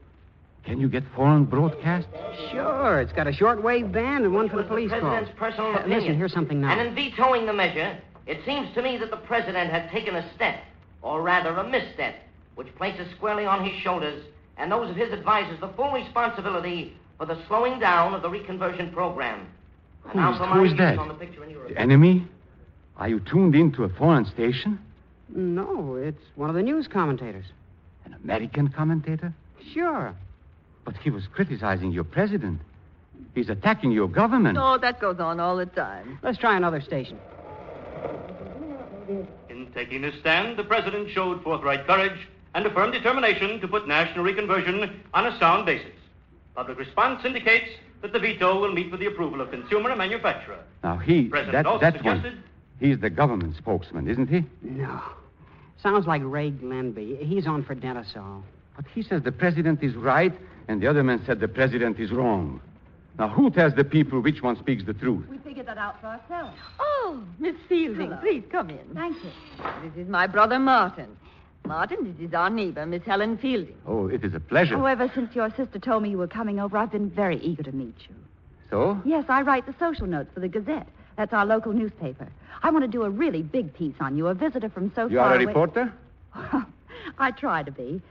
Can 0.65 0.79
you 0.79 0.89
get 0.89 1.03
foreign 1.15 1.45
broadcasts? 1.45 2.09
Sure, 2.51 3.01
it's 3.01 3.11
got 3.13 3.27
a 3.27 3.31
shortwave 3.31 3.91
band 3.91 4.25
and 4.25 4.33
one 4.33 4.47
for 4.49 4.57
the 4.57 4.63
police 4.63 4.91
calls. 4.91 5.01
President's 5.01 5.31
personal 5.39 5.71
Uh, 5.71 5.79
opinion. 5.79 5.99
Listen, 5.99 6.17
here's 6.17 6.33
something 6.33 6.61
now. 6.61 6.71
And 6.71 6.87
in 6.87 6.95
vetoing 6.95 7.45
the 7.47 7.53
measure, 7.53 7.97
it 8.27 8.39
seems 8.45 8.71
to 8.75 8.81
me 8.81 8.97
that 8.97 9.09
the 9.11 9.17
president 9.17 9.71
had 9.71 9.89
taken 9.89 10.15
a 10.15 10.33
step, 10.35 10.59
or 11.01 11.21
rather 11.21 11.49
a 11.55 11.67
misstep, 11.67 12.15
which 12.63 12.75
places 12.75 13.07
squarely 13.17 13.43
on 13.43 13.65
his 13.65 13.73
shoulders 13.81 14.23
and 14.57 14.71
those 14.71 14.87
of 14.87 14.95
his 14.95 15.11
advisors 15.11 15.59
the 15.61 15.67
full 15.69 15.91
responsibility 15.91 16.93
for 17.17 17.25
the 17.25 17.35
slowing 17.47 17.79
down 17.79 18.13
of 18.13 18.21
the 18.21 18.29
reconversion 18.29 18.93
program. 18.93 19.47
And 20.05 20.15
now 20.15 20.27
Who's- 20.27 20.37
for 20.37 20.45
who 20.45 20.59
my 20.59 20.65
is 20.65 20.73
views 20.73 20.77
that? 20.77 20.99
on 20.99 21.07
the 21.07 21.13
picture 21.15 21.43
in 21.43 21.49
Europe. 21.49 21.69
The 21.69 21.77
enemy? 21.79 22.27
Are 22.97 23.09
you 23.09 23.19
tuned 23.19 23.55
into 23.55 23.83
a 23.83 23.89
foreign 23.89 24.25
station? 24.25 24.77
No, 25.29 25.95
it's 25.95 26.21
one 26.35 26.49
of 26.51 26.55
the 26.55 26.61
news 26.61 26.87
commentators. 26.87 27.45
An 28.05 28.13
American 28.23 28.67
commentator? 28.67 29.33
Sure. 29.73 30.13
But 30.85 30.97
he 30.97 31.09
was 31.09 31.25
criticizing 31.25 31.91
your 31.91 32.03
president. 32.03 32.61
He's 33.33 33.49
attacking 33.49 33.91
your 33.91 34.07
government. 34.07 34.59
Oh, 34.61 34.77
that 34.77 34.99
goes 34.99 35.19
on 35.19 35.39
all 35.39 35.55
the 35.57 35.65
time. 35.65 36.19
Let's 36.21 36.37
try 36.37 36.55
another 36.55 36.79
station. 36.81 37.17
In 39.49 39.67
taking 39.73 40.01
this 40.03 40.15
stand, 40.19 40.57
the 40.57 40.63
president 40.63 41.09
showed 41.09 41.41
forthright 41.43 41.87
courage 41.87 42.27
and 42.53 42.65
a 42.65 42.69
firm 42.71 42.91
determination 42.91 43.59
to 43.61 43.67
put 43.67 43.87
national 43.87 44.25
reconversion 44.25 44.91
on 45.13 45.25
a 45.27 45.37
sound 45.39 45.65
basis. 45.65 45.91
Public 46.55 46.77
response 46.77 47.23
indicates 47.25 47.69
that 48.01 48.13
the 48.13 48.19
veto 48.19 48.59
will 48.59 48.73
meet 48.73 48.91
with 48.91 48.99
the 48.99 49.05
approval 49.05 49.41
of 49.41 49.51
consumer 49.51 49.89
and 49.89 49.97
manufacturer. 49.97 50.59
Now, 50.83 50.97
he, 50.97 51.25
President 51.25 51.53
that, 51.53 51.65
also 51.65 51.81
that 51.81 51.93
suggested 51.97 52.33
one, 52.33 52.43
he's 52.79 52.99
the 52.99 53.09
government 53.09 53.55
spokesman, 53.55 54.09
isn't 54.09 54.27
he? 54.27 54.43
No. 54.61 55.01
Sounds 55.81 56.07
like 56.07 56.21
Ray 56.23 56.51
Glenby. 56.51 57.17
He's 57.21 57.47
on 57.47 57.63
for 57.63 57.75
Denisol. 57.75 58.43
But 58.75 58.85
he 58.93 59.01
says 59.01 59.23
the 59.23 59.31
president 59.31 59.83
is 59.83 59.95
right, 59.95 60.33
and 60.67 60.81
the 60.81 60.87
other 60.87 61.03
man 61.03 61.21
said 61.25 61.39
the 61.39 61.47
president 61.47 61.99
is 61.99 62.11
wrong. 62.11 62.61
Now, 63.19 63.27
who 63.27 63.49
tells 63.51 63.75
the 63.75 63.83
people 63.83 64.19
which 64.21 64.41
one 64.41 64.57
speaks 64.57 64.83
the 64.85 64.93
truth? 64.93 65.27
We 65.29 65.37
figured 65.39 65.65
that 65.67 65.77
out 65.77 65.99
for 65.99 66.07
ourselves. 66.07 66.57
Oh, 66.79 67.21
Miss 67.39 67.55
Fielding, 67.67 68.07
Hello. 68.07 68.21
please 68.21 68.43
come 68.49 68.69
in. 68.69 68.79
Thank 68.93 69.17
you. 69.23 69.29
This 69.83 70.03
is 70.03 70.07
my 70.09 70.27
brother 70.27 70.59
Martin. 70.59 71.17
Martin, 71.65 72.15
it 72.19 72.23
is 72.23 72.33
our 72.33 72.49
neighbor, 72.49 72.85
Miss 72.85 73.03
Helen 73.03 73.37
Fielding. 73.37 73.75
Oh, 73.87 74.07
it 74.07 74.23
is 74.25 74.33
a 74.33 74.39
pleasure. 74.39 74.77
Oh, 74.77 74.85
ever 74.85 75.09
since 75.13 75.33
your 75.35 75.49
sister 75.51 75.79
told 75.79 76.03
me 76.03 76.09
you 76.09 76.17
were 76.17 76.27
coming 76.27 76.59
over, 76.59 76.77
I've 76.77 76.91
been 76.91 77.09
very 77.09 77.37
eager 77.39 77.63
to 77.63 77.71
meet 77.71 77.95
you. 78.09 78.15
So? 78.69 78.99
Yes, 79.05 79.25
I 79.29 79.41
write 79.41 79.65
the 79.65 79.75
social 79.79 80.07
notes 80.07 80.31
for 80.33 80.39
the 80.39 80.47
Gazette. 80.47 80.87
That's 81.17 81.33
our 81.33 81.45
local 81.45 81.71
newspaper. 81.71 82.27
I 82.63 82.71
want 82.71 82.83
to 82.83 82.87
do 82.89 83.03
a 83.03 83.09
really 83.09 83.41
big 83.43 83.73
piece 83.73 83.93
on 83.99 84.17
you, 84.17 84.27
a 84.27 84.33
visitor 84.33 84.69
from 84.69 84.91
so 84.95 85.07
You 85.07 85.17
far 85.17 85.27
are 85.27 85.33
a 85.33 85.35
away- 85.35 85.45
reporter? 85.45 85.93
I 87.19 87.31
try 87.31 87.63
to 87.63 87.71
be. 87.71 88.01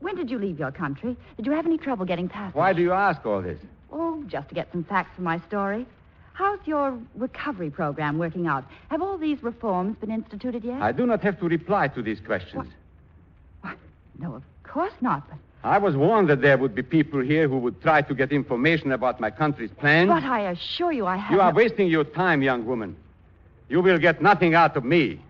When 0.00 0.14
did 0.16 0.30
you 0.30 0.38
leave 0.38 0.58
your 0.58 0.72
country? 0.72 1.16
Did 1.36 1.46
you 1.46 1.52
have 1.52 1.64
any 1.66 1.78
trouble 1.78 2.04
getting 2.04 2.28
past? 2.28 2.54
Why 2.54 2.72
do 2.72 2.82
you 2.82 2.92
ask 2.92 3.24
all 3.24 3.40
this? 3.40 3.58
Oh, 3.92 4.22
just 4.26 4.48
to 4.48 4.54
get 4.54 4.70
some 4.72 4.84
facts 4.84 5.10
for 5.16 5.22
my 5.22 5.38
story. 5.48 5.86
How's 6.32 6.58
your 6.66 6.98
recovery 7.14 7.70
program 7.70 8.18
working 8.18 8.46
out? 8.46 8.64
Have 8.90 9.00
all 9.00 9.16
these 9.16 9.42
reforms 9.42 9.96
been 9.98 10.10
instituted 10.10 10.64
yet? 10.64 10.82
I 10.82 10.92
do 10.92 11.06
not 11.06 11.22
have 11.22 11.38
to 11.40 11.48
reply 11.48 11.88
to 11.88 12.02
these 12.02 12.20
questions. 12.20 12.68
No, 14.18 14.34
of 14.34 14.42
course 14.62 14.92
not. 15.00 15.28
But, 15.28 15.38
I 15.64 15.78
was 15.78 15.96
warned 15.96 16.28
that 16.28 16.42
there 16.42 16.56
would 16.58 16.74
be 16.74 16.82
people 16.82 17.20
here 17.20 17.48
who 17.48 17.58
would 17.58 17.82
try 17.82 18.00
to 18.02 18.14
get 18.14 18.30
information 18.32 18.92
about 18.92 19.20
my 19.20 19.30
country's 19.30 19.70
plans. 19.70 20.08
but 20.08 20.22
I 20.22 20.50
assure 20.50 20.92
you 20.92 21.06
I 21.06 21.16
have. 21.16 21.32
You 21.32 21.40
are 21.40 21.52
no- 21.52 21.56
wasting 21.56 21.88
your 21.88 22.04
time, 22.04 22.42
young 22.42 22.64
woman. 22.66 22.96
You 23.68 23.80
will 23.82 23.98
get 23.98 24.22
nothing 24.22 24.54
out 24.54 24.76
of 24.76 24.84
me. 24.84 25.20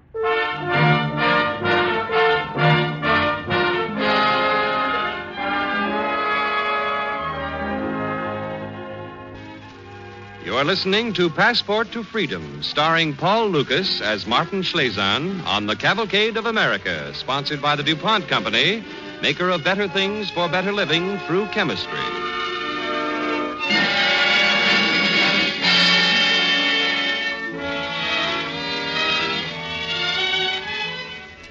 You 10.57 10.63
are 10.63 10.65
listening 10.65 11.13
to 11.13 11.29
Passport 11.29 11.93
to 11.93 12.03
Freedom, 12.03 12.63
starring 12.63 13.15
Paul 13.15 13.49
Lukas 13.49 14.01
as 14.01 14.27
Martin 14.27 14.63
Schlazan 14.63 15.45
on 15.45 15.67
the 15.67 15.77
Cavalcade 15.77 16.39
of 16.39 16.47
America, 16.47 17.13
sponsored 17.13 17.61
by 17.61 17.77
the 17.77 17.83
DuPont 17.83 18.27
Company, 18.27 18.83
maker 19.21 19.51
of 19.51 19.63
better 19.63 19.87
things 19.87 20.31
for 20.31 20.49
better 20.49 20.73
living 20.73 21.19
through 21.27 21.45
chemistry. 21.49 22.01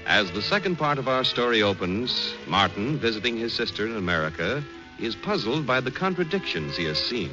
As 0.07 0.31
the 0.31 0.41
second 0.41 0.77
part 0.77 0.97
of 0.97 1.07
our 1.07 1.23
story 1.23 1.61
opens, 1.61 2.33
Martin, 2.47 2.97
visiting 2.97 3.37
his 3.37 3.53
sister 3.53 3.85
in 3.85 3.97
America, 3.97 4.63
is 4.97 5.15
puzzled 5.15 5.67
by 5.67 5.79
the 5.79 5.91
contradictions 5.91 6.75
he 6.75 6.85
has 6.85 6.97
seen. 6.97 7.29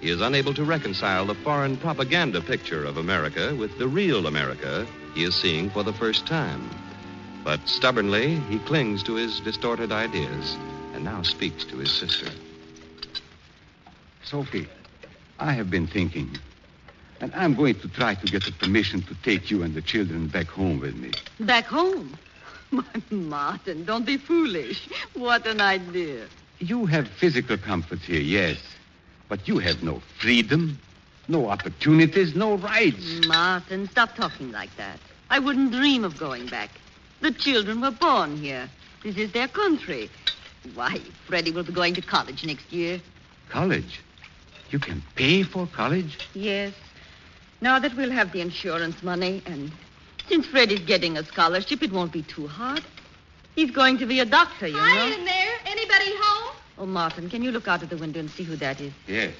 He 0.00 0.08
is 0.08 0.22
unable 0.22 0.54
to 0.54 0.64
reconcile 0.64 1.26
the 1.26 1.34
foreign 1.34 1.76
propaganda 1.76 2.40
picture 2.40 2.84
of 2.84 2.96
America 2.96 3.54
with 3.54 3.76
the 3.78 3.86
real 3.86 4.26
America 4.26 4.86
he 5.14 5.24
is 5.24 5.34
seeing 5.34 5.68
for 5.68 5.82
the 5.82 5.92
first 5.92 6.26
time. 6.26 6.70
But 7.44 7.60
stubbornly, 7.68 8.36
he 8.48 8.58
clings 8.60 9.02
to 9.04 9.14
his 9.14 9.40
distorted 9.40 9.92
ideas 9.92 10.56
and 10.94 11.04
now 11.04 11.22
speaks 11.22 11.64
to 11.66 11.76
his 11.76 11.92
sister. 11.92 12.30
Sophie, 14.24 14.68
I 15.38 15.52
have 15.52 15.70
been 15.70 15.86
thinking. 15.86 16.30
And 17.20 17.34
I'm 17.34 17.54
going 17.54 17.74
to 17.80 17.88
try 17.88 18.14
to 18.14 18.26
get 18.26 18.44
the 18.44 18.52
permission 18.52 19.02
to 19.02 19.14
take 19.22 19.50
you 19.50 19.62
and 19.62 19.74
the 19.74 19.82
children 19.82 20.28
back 20.28 20.46
home 20.46 20.80
with 20.80 20.96
me. 20.96 21.10
Back 21.40 21.66
home? 21.66 22.16
My 22.70 22.84
Martin, 23.10 23.84
don't 23.84 24.06
be 24.06 24.16
foolish. 24.16 24.88
What 25.14 25.46
an 25.46 25.60
idea. 25.60 26.26
You 26.58 26.86
have 26.86 27.08
physical 27.08 27.58
comforts 27.58 28.04
here, 28.04 28.20
yes. 28.20 28.58
But 29.30 29.46
you 29.46 29.58
have 29.60 29.82
no 29.82 30.02
freedom, 30.18 30.76
no 31.28 31.48
opportunities, 31.48 32.34
no 32.34 32.56
rights. 32.56 33.26
Martin, 33.28 33.88
stop 33.88 34.16
talking 34.16 34.50
like 34.50 34.74
that. 34.76 34.98
I 35.30 35.38
wouldn't 35.38 35.70
dream 35.70 36.02
of 36.04 36.18
going 36.18 36.48
back. 36.48 36.70
The 37.20 37.30
children 37.30 37.80
were 37.80 37.92
born 37.92 38.36
here. 38.36 38.68
This 39.04 39.16
is 39.16 39.30
their 39.32 39.46
country. 39.46 40.10
Why, 40.74 41.00
Freddie 41.28 41.52
will 41.52 41.62
be 41.62 41.72
going 41.72 41.94
to 41.94 42.02
college 42.02 42.44
next 42.44 42.72
year. 42.72 43.00
College? 43.48 44.00
You 44.70 44.80
can 44.80 45.00
pay 45.14 45.44
for 45.44 45.68
college? 45.68 46.18
Yes. 46.34 46.74
Now 47.60 47.78
that 47.78 47.94
we'll 47.96 48.10
have 48.10 48.32
the 48.32 48.40
insurance 48.40 49.00
money, 49.00 49.42
and 49.46 49.70
since 50.28 50.46
Freddie's 50.46 50.80
getting 50.80 51.16
a 51.16 51.24
scholarship, 51.24 51.84
it 51.84 51.92
won't 51.92 52.12
be 52.12 52.22
too 52.22 52.48
hard. 52.48 52.82
He's 53.54 53.70
going 53.70 53.98
to 53.98 54.06
be 54.06 54.18
a 54.18 54.24
doctor, 54.24 54.66
you 54.66 54.76
Hi 54.76 55.08
know. 55.08 55.16
in 55.16 55.24
there. 55.24 55.49
Anybody 56.80 56.80
home? 56.80 56.80
Oh, 56.80 56.86
Martin, 56.86 57.30
can 57.30 57.42
you 57.42 57.52
look 57.52 57.68
out 57.68 57.82
of 57.82 57.88
the 57.88 57.96
window 57.96 58.20
and 58.20 58.30
see 58.30 58.44
who 58.44 58.56
that 58.56 58.80
is? 58.80 58.92
Yes. 59.06 59.34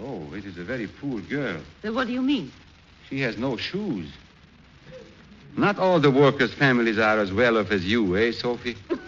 Oh, 0.00 0.34
it 0.34 0.44
is 0.44 0.58
a 0.58 0.64
very 0.64 0.86
poor 0.86 1.20
girl. 1.20 1.60
Then 1.82 1.94
what 1.94 2.06
do 2.06 2.12
you 2.12 2.22
mean? 2.22 2.50
She 3.08 3.20
has 3.20 3.36
no 3.36 3.56
shoes. 3.56 4.08
Not 5.56 5.78
all 5.78 6.00
the 6.00 6.10
workers' 6.10 6.52
families 6.52 6.98
are 6.98 7.20
as 7.20 7.30
well 7.32 7.58
off 7.58 7.70
as 7.70 7.84
you, 7.84 8.16
eh, 8.16 8.32
Sophie? 8.32 8.76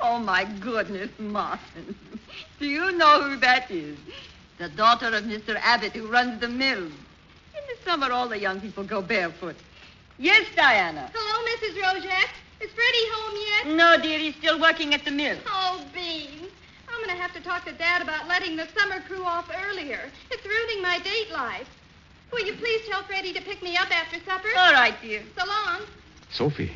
Oh, 0.00 0.20
my 0.20 0.44
goodness, 0.60 1.10
Martin. 1.18 1.94
Do 2.58 2.66
you 2.66 2.92
know 2.92 3.22
who 3.22 3.36
that 3.40 3.70
is? 3.70 3.96
The 4.56 4.68
daughter 4.68 5.08
of 5.08 5.24
Mr. 5.24 5.56
Abbott, 5.60 5.92
who 5.92 6.06
runs 6.06 6.40
the 6.40 6.48
mill. 6.48 6.84
In 6.86 7.62
the 7.68 7.76
summer, 7.84 8.10
all 8.10 8.28
the 8.28 8.38
young 8.38 8.60
people 8.60 8.84
go 8.84 9.02
barefoot. 9.02 9.56
Yes, 10.18 10.46
Diana. 10.56 11.10
Hello, 11.12 11.44
Mrs. 11.50 11.74
Rojak. 11.82 12.30
Is 12.60 12.70
Freddie 12.70 13.08
home 13.12 13.38
yet? 13.48 13.76
No, 13.76 14.02
dear, 14.02 14.18
he's 14.18 14.34
still 14.36 14.58
working 14.58 14.94
at 14.94 15.04
the 15.04 15.10
mill. 15.10 15.36
Oh, 15.46 15.84
Beans. 15.92 16.47
I'm 16.98 17.04
going 17.04 17.16
to 17.16 17.22
have 17.22 17.32
to 17.34 17.40
talk 17.40 17.64
to 17.66 17.72
Dad 17.72 18.02
about 18.02 18.26
letting 18.26 18.56
the 18.56 18.66
summer 18.76 19.00
crew 19.02 19.22
off 19.22 19.48
earlier. 19.70 20.00
It's 20.32 20.44
ruining 20.44 20.82
my 20.82 20.98
date 20.98 21.30
life. 21.30 21.68
Will 22.32 22.44
you 22.44 22.54
please 22.54 22.80
tell 22.88 23.04
Freddie 23.04 23.32
to 23.34 23.40
pick 23.40 23.62
me 23.62 23.76
up 23.76 23.88
after 23.96 24.18
supper? 24.24 24.48
All 24.56 24.72
right, 24.72 24.94
dear. 25.00 25.22
So 25.38 25.46
long. 25.46 25.82
Sophie, 26.32 26.72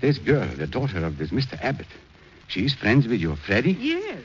this 0.00 0.18
girl, 0.18 0.48
the 0.56 0.66
daughter 0.66 1.04
of 1.04 1.18
this 1.18 1.30
Mr. 1.30 1.56
Abbott, 1.62 1.86
she's 2.48 2.74
friends 2.74 3.06
with 3.06 3.20
your 3.20 3.36
Freddie? 3.36 3.74
Yes. 3.78 4.22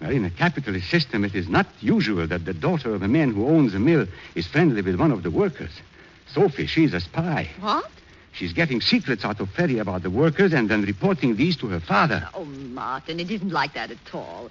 Well, 0.00 0.10
in 0.10 0.24
a 0.24 0.30
capitalist 0.30 0.90
system, 0.90 1.24
it 1.24 1.36
is 1.36 1.48
not 1.48 1.68
usual 1.80 2.26
that 2.26 2.44
the 2.44 2.54
daughter 2.54 2.92
of 2.92 3.02
a 3.04 3.08
man 3.08 3.32
who 3.32 3.46
owns 3.46 3.74
a 3.74 3.78
mill 3.78 4.08
is 4.34 4.48
friendly 4.48 4.82
with 4.82 4.98
one 4.98 5.12
of 5.12 5.22
the 5.22 5.30
workers. 5.30 5.80
Sophie, 6.26 6.66
she's 6.66 6.92
a 6.92 7.00
spy. 7.00 7.48
What? 7.60 7.88
She's 8.40 8.54
getting 8.54 8.80
secrets 8.80 9.22
out 9.22 9.38
of 9.40 9.50
Freddie 9.50 9.80
about 9.80 10.02
the 10.02 10.08
workers 10.08 10.54
and 10.54 10.66
then 10.66 10.80
reporting 10.80 11.36
these 11.36 11.58
to 11.58 11.66
her 11.66 11.78
father. 11.78 12.26
Oh, 12.32 12.46
Martin, 12.46 13.20
it 13.20 13.30
isn't 13.30 13.50
like 13.50 13.74
that 13.74 13.90
at 13.90 14.14
all. 14.14 14.50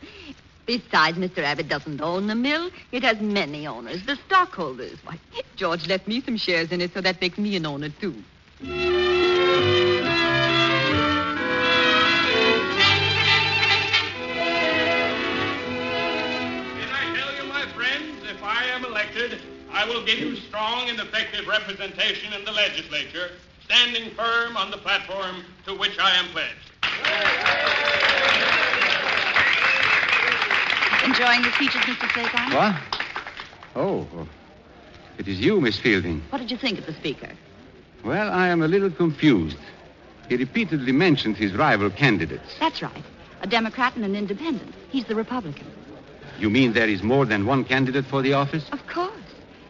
Besides, 0.67 1.17
Mr. 1.17 1.39
Abbott 1.39 1.69
doesn't 1.69 1.99
own 1.99 2.28
the 2.28 2.36
mill. 2.36 2.69
It 2.91 3.02
has 3.02 3.19
many 3.19 3.65
owners, 3.65 4.06
the 4.06 4.15
stockholders. 4.28 4.99
Why, 5.04 5.17
George 5.56 5.88
left 5.88 6.08
me 6.08 6.21
some 6.21 6.38
shares 6.38 6.71
in 6.71 6.82
it, 6.82 6.93
so 6.93 7.02
that 7.02 7.19
makes 7.19 7.39
me 7.39 7.56
an 7.56 7.65
owner, 7.65 7.89
too. 7.89 8.13
Can 8.62 8.69
I 16.91 17.15
tell 17.15 17.34
you, 17.43 17.49
my 17.52 17.65
friends, 17.75 18.23
if 18.30 18.43
I 18.43 18.65
am 18.65 18.86
elected, 18.86 19.39
I 19.71 19.84
will 19.88 20.06
give 20.06 20.19
you 20.19 20.36
strong 20.36 20.89
and 20.89 20.99
effective 20.99 21.47
representation 21.47 22.34
in 22.34 22.45
the 22.45 22.52
legislature, 22.52 23.32
standing 23.69 24.10
firm 24.15 24.58
on 24.58 24.71
the 24.71 24.77
platform 24.77 25.43
to 25.63 25.75
which 25.75 25.97
I 25.99 26.10
am 26.15 26.25
pledged. 26.29 26.55
Enjoying 31.05 31.43
the 31.43 31.51
speeches, 31.51 31.82
Mr. 31.82 32.08
Slazan? 32.10 32.55
What? 32.55 33.01
Oh, 33.75 34.08
oh. 34.15 34.27
it 35.19 35.27
is 35.27 35.39
you, 35.39 35.62
Miss 35.62 35.79
Fielding. 35.79 36.21
What 36.32 36.39
did 36.39 36.49
you 36.49 36.58
think 36.58 36.79
of 36.79 36.88
the 36.88 36.93
speaker? 36.93 37.29
Well, 38.03 38.32
I 38.32 38.47
am 38.47 38.63
a 38.63 38.67
little 38.67 38.89
confused. 38.89 39.58
He 40.29 40.36
repeatedly 40.36 40.91
mentioned 40.91 41.38
his 41.38 41.53
rival 41.53 41.91
candidates. 41.91 42.55
That's 42.60 42.82
right. 42.82 43.03
A 43.41 43.47
Democrat 43.47 43.95
and 43.95 44.03
an 44.03 44.15
independent. 44.15 44.73
He's 44.89 45.05
the 45.05 45.15
Republican. 45.15 45.67
You 46.39 46.49
mean 46.49 46.73
there 46.73 46.89
is 46.89 47.03
more 47.03 47.25
than 47.25 47.45
one 47.45 47.65
candidate 47.65 48.05
for 48.05 48.23
the 48.23 48.34
office? 48.34 48.67
Of 48.71 48.86
course. 48.88 49.13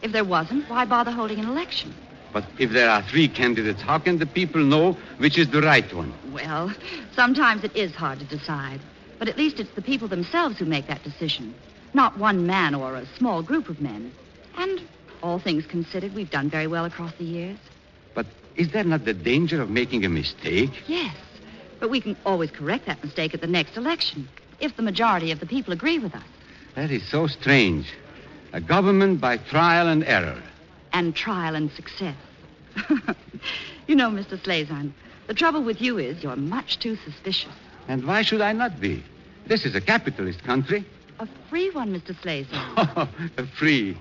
If 0.01 0.13
there 0.13 0.23
wasn't, 0.23 0.69
why 0.69 0.85
bother 0.85 1.12
holding 1.12 1.39
an 1.39 1.49
election? 1.49 1.93
But 2.31 2.45
if 2.59 2.71
there 2.71 2.89
are 2.89 3.01
three 3.01 3.27
candidates, 3.27 3.81
how 3.81 3.97
can 3.97 4.19
the 4.19 4.25
people 4.25 4.61
know 4.61 4.97
which 5.17 5.37
is 5.37 5.49
the 5.49 5.61
right 5.61 5.91
one? 5.93 6.13
Well, 6.31 6.73
sometimes 7.13 7.63
it 7.63 7.75
is 7.75 7.93
hard 7.95 8.19
to 8.19 8.25
decide. 8.25 8.81
But 9.17 9.27
at 9.27 9.37
least 9.37 9.59
it's 9.59 9.71
the 9.71 9.81
people 9.81 10.07
themselves 10.07 10.59
who 10.59 10.65
make 10.65 10.87
that 10.87 11.03
decision, 11.03 11.53
not 11.93 12.17
one 12.17 12.45
man 12.45 12.75
or 12.75 12.95
a 12.95 13.05
small 13.17 13.41
group 13.41 13.67
of 13.67 13.81
men. 13.81 14.13
And 14.57 14.81
all 15.21 15.39
things 15.39 15.65
considered, 15.65 16.13
we've 16.13 16.29
done 16.29 16.49
very 16.49 16.67
well 16.67 16.85
across 16.85 17.13
the 17.15 17.25
years. 17.25 17.57
But 18.13 18.27
is 18.55 18.71
there 18.71 18.83
not 18.83 19.05
the 19.05 19.13
danger 19.13 19.61
of 19.61 19.69
making 19.69 20.05
a 20.05 20.09
mistake? 20.09 20.71
Yes. 20.87 21.15
But 21.79 21.89
we 21.89 21.99
can 22.01 22.15
always 22.25 22.51
correct 22.51 22.85
that 22.85 23.03
mistake 23.03 23.33
at 23.33 23.41
the 23.41 23.47
next 23.47 23.75
election, 23.75 24.27
if 24.59 24.75
the 24.75 24.83
majority 24.83 25.31
of 25.31 25.39
the 25.39 25.45
people 25.45 25.73
agree 25.73 25.99
with 25.99 26.13
us. 26.13 26.23
That 26.75 26.91
is 26.91 27.09
so 27.09 27.27
strange. 27.27 27.91
A 28.53 28.61
government 28.61 29.19
by 29.19 29.37
trial 29.37 29.87
and 29.87 30.03
error. 30.03 30.41
And 30.93 31.15
trial 31.15 31.56
and 31.56 31.71
success. 31.71 32.15
you 33.88 33.95
know, 33.95 34.10
Mr. 34.10 34.38
Slazan, 34.39 34.91
the 35.28 35.34
trouble 35.34 35.63
with 35.63 35.82
you 35.82 35.97
is 35.97 36.23
you're 36.23 36.36
much 36.36 36.80
too 36.80 36.95
suspicious. 36.97 37.52
And 37.88 38.06
why 38.06 38.21
should 38.21 38.41
I 38.41 38.54
not 38.54 38.80
be? 38.80 39.04
This 39.47 39.65
is 39.65 39.75
a 39.75 39.82
capitalist 39.82 40.43
country. 40.43 40.86
A 41.19 41.28
free 41.49 41.69
one, 41.71 41.93
Mr. 41.93 42.15
Slazan. 42.21 43.10
Oh, 43.38 43.45
free. 43.58 43.97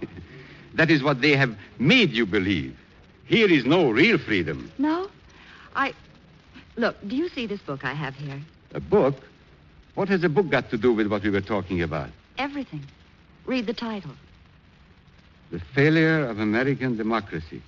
That 0.75 0.91
is 0.91 1.03
what 1.03 1.21
they 1.21 1.35
have 1.37 1.57
made 1.79 2.11
you 2.11 2.27
believe. 2.27 2.77
Here 3.25 3.51
is 3.51 3.65
no 3.65 3.91
real 3.91 4.19
freedom. 4.19 4.71
No? 4.79 5.09
I. 5.75 5.93
Look, 6.77 6.97
do 7.07 7.17
you 7.17 7.29
see 7.29 7.47
this 7.47 7.61
book 7.61 7.85
I 7.85 7.93
have 7.93 8.15
here? 8.15 8.41
A 8.75 8.81
book? 8.81 9.17
What 9.95 10.09
has 10.09 10.23
a 10.23 10.29
book 10.29 10.49
got 10.49 10.71
to 10.71 10.79
do 10.79 10.93
with 10.93 11.09
what 11.09 11.23
we 11.23 11.31
were 11.31 11.41
talking 11.41 11.83
about? 11.83 12.11
Everything. 12.39 12.85
Read 13.47 13.67
the 13.67 13.75
title. 13.75 14.13
The 15.51 15.61
failure 15.75 16.27
of 16.27 16.39
American 16.39 16.97
democracy. 16.97 17.63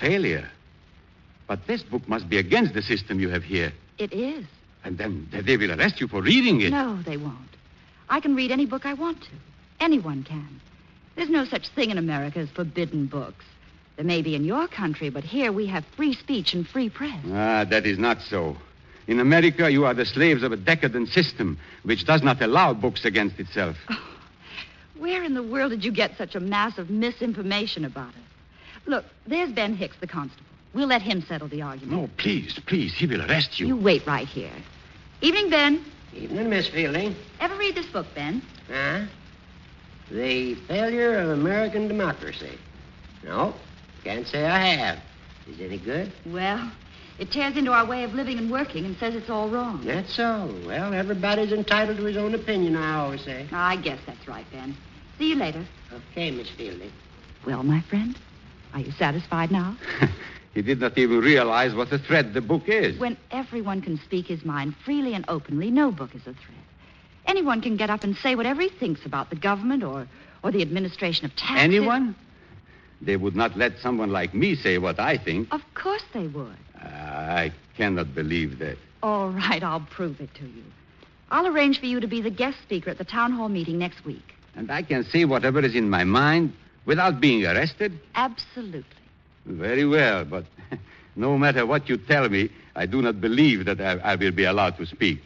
Failure? 0.00 0.48
But 1.46 1.66
this 1.66 1.82
book 1.82 2.08
must 2.08 2.28
be 2.28 2.38
against 2.38 2.74
the 2.74 2.82
system 2.82 3.20
you 3.20 3.28
have 3.28 3.44
here. 3.44 3.72
It 3.98 4.12
is. 4.12 4.44
And 4.82 4.98
then 4.98 5.28
they 5.30 5.56
will 5.56 5.72
arrest 5.72 6.00
you 6.00 6.08
for 6.08 6.20
reading 6.20 6.60
it. 6.60 6.70
No, 6.70 7.00
they 7.02 7.16
won't. 7.16 7.36
I 8.08 8.20
can 8.20 8.34
read 8.34 8.50
any 8.50 8.66
book 8.66 8.86
I 8.86 8.94
want 8.94 9.22
to. 9.22 9.30
Anyone 9.80 10.24
can. 10.24 10.60
There's 11.16 11.30
no 11.30 11.44
such 11.44 11.68
thing 11.68 11.90
in 11.90 11.98
America 11.98 12.40
as 12.40 12.50
forbidden 12.50 13.06
books. 13.06 13.44
There 13.96 14.04
may 14.04 14.22
be 14.22 14.34
in 14.34 14.44
your 14.44 14.66
country, 14.66 15.08
but 15.08 15.22
here 15.22 15.52
we 15.52 15.66
have 15.66 15.84
free 15.96 16.14
speech 16.14 16.52
and 16.54 16.66
free 16.66 16.90
press. 16.90 17.24
Ah, 17.28 17.64
that 17.70 17.86
is 17.86 17.98
not 17.98 18.20
so. 18.22 18.56
In 19.06 19.20
America, 19.20 19.70
you 19.70 19.84
are 19.84 19.94
the 19.94 20.06
slaves 20.06 20.42
of 20.42 20.50
a 20.50 20.56
decadent 20.56 21.10
system 21.10 21.58
which 21.84 22.04
does 22.04 22.22
not 22.22 22.42
allow 22.42 22.74
books 22.74 23.04
against 23.04 23.38
itself. 23.38 23.76
Where 24.98 25.22
in 25.24 25.34
the 25.34 25.42
world 25.42 25.70
did 25.70 25.84
you 25.84 25.92
get 25.92 26.16
such 26.16 26.34
a 26.34 26.40
mass 26.40 26.78
of 26.78 26.90
misinformation 26.90 27.84
about 27.84 28.08
us? 28.08 28.14
Look, 28.86 29.04
there's 29.26 29.50
Ben 29.52 29.74
Hicks, 29.74 29.96
the 30.00 30.06
constable. 30.06 30.44
We'll 30.74 30.88
let 30.88 31.02
him 31.02 31.22
settle 31.22 31.48
the 31.48 31.62
argument. 31.62 32.00
No, 32.00 32.10
please, 32.16 32.58
please. 32.66 32.92
He 32.94 33.06
will 33.06 33.22
arrest 33.22 33.58
you. 33.58 33.66
You 33.66 33.76
wait 33.76 34.06
right 34.06 34.26
here. 34.26 34.52
Evening, 35.20 35.50
Ben. 35.50 35.84
Evening, 36.14 36.50
Miss 36.50 36.68
Fielding. 36.68 37.14
Ever 37.40 37.56
read 37.56 37.74
this 37.74 37.86
book, 37.86 38.06
Ben? 38.14 38.42
Huh? 38.68 39.04
The 40.10 40.54
Failure 40.66 41.18
of 41.18 41.30
American 41.30 41.88
Democracy. 41.88 42.58
No, 43.24 43.54
can't 44.02 44.26
say 44.26 44.44
I 44.44 44.74
have. 44.74 44.98
Is 45.48 45.60
it 45.60 45.64
any 45.64 45.78
good? 45.78 46.12
Well, 46.26 46.70
it 47.18 47.30
tears 47.30 47.56
into 47.56 47.72
our 47.72 47.84
way 47.86 48.04
of 48.04 48.14
living 48.14 48.38
and 48.38 48.50
working 48.50 48.84
and 48.84 48.96
says 48.98 49.14
it's 49.14 49.30
all 49.30 49.48
wrong. 49.48 49.82
That's 49.84 50.14
so. 50.14 50.52
Well, 50.66 50.94
everybody's 50.94 51.52
entitled 51.52 51.98
to 51.98 52.04
his 52.04 52.16
own 52.16 52.34
opinion, 52.34 52.76
I 52.76 52.96
always 52.96 53.22
say. 53.22 53.48
I 53.52 53.76
guess 53.76 54.00
that's 54.06 54.26
right, 54.26 54.46
Ben. 54.50 54.76
See 55.18 55.30
you 55.30 55.36
later. 55.36 55.64
Okay, 55.92 56.30
Miss 56.30 56.48
Fielding. 56.50 56.92
Well, 57.46 57.62
my 57.62 57.80
friend, 57.82 58.18
are 58.72 58.80
you 58.80 58.90
satisfied 58.92 59.50
now? 59.50 59.76
He 60.54 60.62
did 60.62 60.80
not 60.80 60.96
even 60.96 61.18
realize 61.18 61.74
what 61.74 61.90
a 61.90 61.98
threat 61.98 62.32
the 62.32 62.40
book 62.40 62.68
is. 62.68 62.98
When 62.98 63.16
everyone 63.32 63.80
can 63.80 63.98
speak 63.98 64.28
his 64.28 64.44
mind 64.44 64.76
freely 64.84 65.12
and 65.12 65.24
openly, 65.26 65.70
no 65.70 65.90
book 65.90 66.14
is 66.14 66.22
a 66.22 66.32
threat. 66.32 66.64
Anyone 67.26 67.60
can 67.60 67.76
get 67.76 67.90
up 67.90 68.04
and 68.04 68.16
say 68.16 68.36
whatever 68.36 68.62
he 68.62 68.68
thinks 68.68 69.04
about 69.04 69.30
the 69.30 69.36
government 69.36 69.82
or, 69.82 70.06
or 70.44 70.52
the 70.52 70.62
administration 70.62 71.24
of 71.26 71.34
taxes. 71.34 71.64
Anyone? 71.64 72.14
They 73.00 73.16
would 73.16 73.36
not 73.36 73.56
let 73.56 73.78
someone 73.78 74.10
like 74.10 74.34
me 74.34 74.54
say 74.54 74.78
what 74.78 74.98
I 74.98 75.18
think. 75.18 75.52
Of 75.52 75.62
course 75.74 76.04
they 76.12 76.26
would. 76.26 76.56
I 76.80 77.52
cannot 77.76 78.14
believe 78.14 78.58
that. 78.58 78.76
All 79.02 79.30
right, 79.30 79.62
I'll 79.62 79.86
prove 79.90 80.20
it 80.20 80.34
to 80.34 80.46
you. 80.46 80.64
I'll 81.30 81.46
arrange 81.46 81.80
for 81.80 81.86
you 81.86 82.00
to 82.00 82.06
be 82.06 82.20
the 82.22 82.30
guest 82.30 82.58
speaker 82.62 82.90
at 82.90 82.98
the 82.98 83.04
town 83.04 83.32
hall 83.32 83.48
meeting 83.48 83.78
next 83.78 84.04
week. 84.04 84.34
And 84.56 84.70
I 84.70 84.82
can 84.82 85.04
say 85.04 85.24
whatever 85.24 85.60
is 85.60 85.74
in 85.74 85.90
my 85.90 86.04
mind 86.04 86.52
without 86.86 87.20
being 87.20 87.44
arrested? 87.44 87.98
Absolutely. 88.14 88.84
Very 89.46 89.84
well, 89.84 90.24
but 90.24 90.44
no 91.16 91.36
matter 91.36 91.66
what 91.66 91.88
you 91.88 91.96
tell 91.96 92.28
me, 92.28 92.50
I 92.76 92.86
do 92.86 93.02
not 93.02 93.20
believe 93.20 93.64
that 93.66 93.80
I, 93.80 94.12
I 94.12 94.14
will 94.16 94.32
be 94.32 94.44
allowed 94.44 94.76
to 94.78 94.86
speak. 94.86 95.20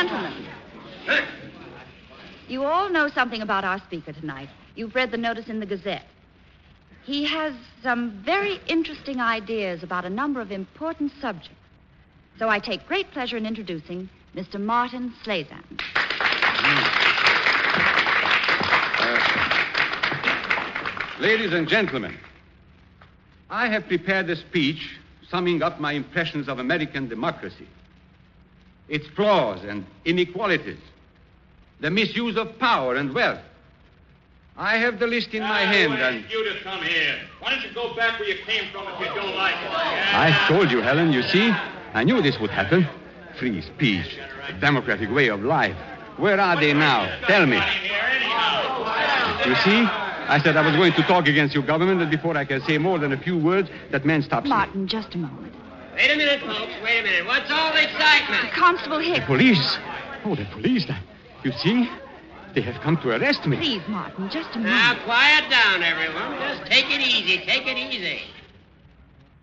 Gentlemen, 0.00 0.46
you 2.46 2.62
all 2.62 2.88
know 2.88 3.08
something 3.08 3.42
about 3.42 3.64
our 3.64 3.80
speaker 3.80 4.12
tonight. 4.12 4.48
You've 4.76 4.94
read 4.94 5.10
the 5.10 5.16
notice 5.16 5.48
in 5.48 5.58
the 5.58 5.66
Gazette. 5.66 6.06
He 7.02 7.24
has 7.24 7.52
some 7.82 8.22
very 8.24 8.60
interesting 8.68 9.20
ideas 9.20 9.82
about 9.82 10.04
a 10.04 10.08
number 10.08 10.40
of 10.40 10.52
important 10.52 11.10
subjects. 11.20 11.58
So 12.38 12.48
I 12.48 12.60
take 12.60 12.86
great 12.86 13.10
pleasure 13.10 13.36
in 13.36 13.44
introducing 13.44 14.08
Mr. 14.36 14.60
Martin 14.60 15.12
Slazan. 15.24 15.64
Uh, 19.00 19.18
ladies 21.18 21.52
and 21.52 21.66
gentlemen, 21.66 22.16
I 23.50 23.66
have 23.66 23.88
prepared 23.88 24.30
a 24.30 24.36
speech 24.36 24.96
summing 25.28 25.60
up 25.60 25.80
my 25.80 25.94
impressions 25.94 26.48
of 26.48 26.60
American 26.60 27.08
democracy, 27.08 27.66
its 28.88 29.06
flaws 29.08 29.64
and 29.64 29.84
inequalities, 30.04 30.78
the 31.80 31.90
misuse 31.90 32.36
of 32.36 32.58
power 32.58 32.96
and 32.96 33.14
wealth. 33.14 33.40
I 34.56 34.76
have 34.78 34.98
the 34.98 35.06
list 35.06 35.34
in 35.34 35.42
my 35.42 35.62
ah, 35.62 35.66
hand, 35.66 35.92
and 35.94 36.30
you 36.30 36.44
to 36.52 36.60
come 36.64 36.82
here. 36.82 37.16
Why 37.40 37.50
don't 37.50 37.62
you 37.62 37.72
go 37.72 37.94
back 37.94 38.18
where 38.18 38.28
you 38.28 38.34
came 38.44 38.70
from 38.72 38.88
if 38.88 38.98
you 38.98 39.06
don't 39.06 39.36
like 39.36 39.54
it? 39.54 39.70
I 39.70 40.46
told 40.48 40.72
you, 40.72 40.80
Helen, 40.80 41.12
you 41.12 41.22
see? 41.22 41.52
I 41.94 42.02
knew 42.02 42.20
this 42.20 42.40
would 42.40 42.50
happen. 42.50 42.86
Free 43.38 43.62
speech, 43.62 44.18
a 44.48 44.52
democratic 44.54 45.12
way 45.12 45.28
of 45.28 45.42
life. 45.42 45.76
Where 46.16 46.40
are 46.40 46.58
they 46.58 46.72
now? 46.72 47.06
Tell 47.28 47.46
me. 47.46 47.56
You 49.46 49.54
see? 49.62 49.86
I 50.28 50.40
said 50.42 50.56
I 50.56 50.66
was 50.66 50.74
going 50.74 50.92
to 50.94 51.02
talk 51.04 51.28
against 51.28 51.54
your 51.54 51.62
government, 51.62 52.02
and 52.02 52.10
before 52.10 52.36
I 52.36 52.44
can 52.44 52.60
say 52.64 52.78
more 52.78 52.98
than 52.98 53.12
a 53.12 53.16
few 53.16 53.38
words, 53.38 53.70
that 53.92 54.04
man 54.04 54.22
stops 54.22 54.44
me. 54.44 54.50
Martin, 54.50 54.88
just 54.88 55.14
a 55.14 55.18
moment. 55.18 55.54
Wait 55.98 56.12
a 56.12 56.16
minute, 56.16 56.40
folks. 56.42 56.72
Wait 56.84 57.00
a 57.00 57.02
minute. 57.02 57.26
What's 57.26 57.50
all 57.50 57.72
the 57.72 57.82
excitement? 57.82 58.52
Constable 58.52 59.00
Hicks. 59.00 59.18
The 59.18 59.26
police. 59.26 59.78
Oh, 60.24 60.36
the 60.36 60.44
police. 60.52 60.86
You 61.42 61.50
see? 61.50 61.90
They 62.54 62.60
have 62.60 62.80
come 62.82 62.98
to 62.98 63.10
arrest 63.10 63.44
me. 63.46 63.56
Please, 63.56 63.82
Martin, 63.88 64.30
just 64.30 64.54
a 64.54 64.58
minute. 64.58 64.70
Now, 64.70 65.04
quiet 65.04 65.50
down, 65.50 65.82
everyone. 65.82 66.38
Just 66.38 66.70
take 66.70 66.84
it 66.84 67.00
easy. 67.00 67.44
Take 67.44 67.66
it 67.66 67.76
easy. 67.76 68.20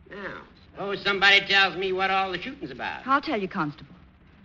Now, 0.09 0.43
suppose 0.71 1.01
somebody 1.01 1.41
tells 1.41 1.75
me 1.75 1.91
what 1.91 2.09
all 2.09 2.31
the 2.31 2.41
shooting's 2.41 2.71
about. 2.71 3.05
I'll 3.05 3.19
tell 3.19 3.41
you, 3.41 3.49
Constable. 3.49 3.93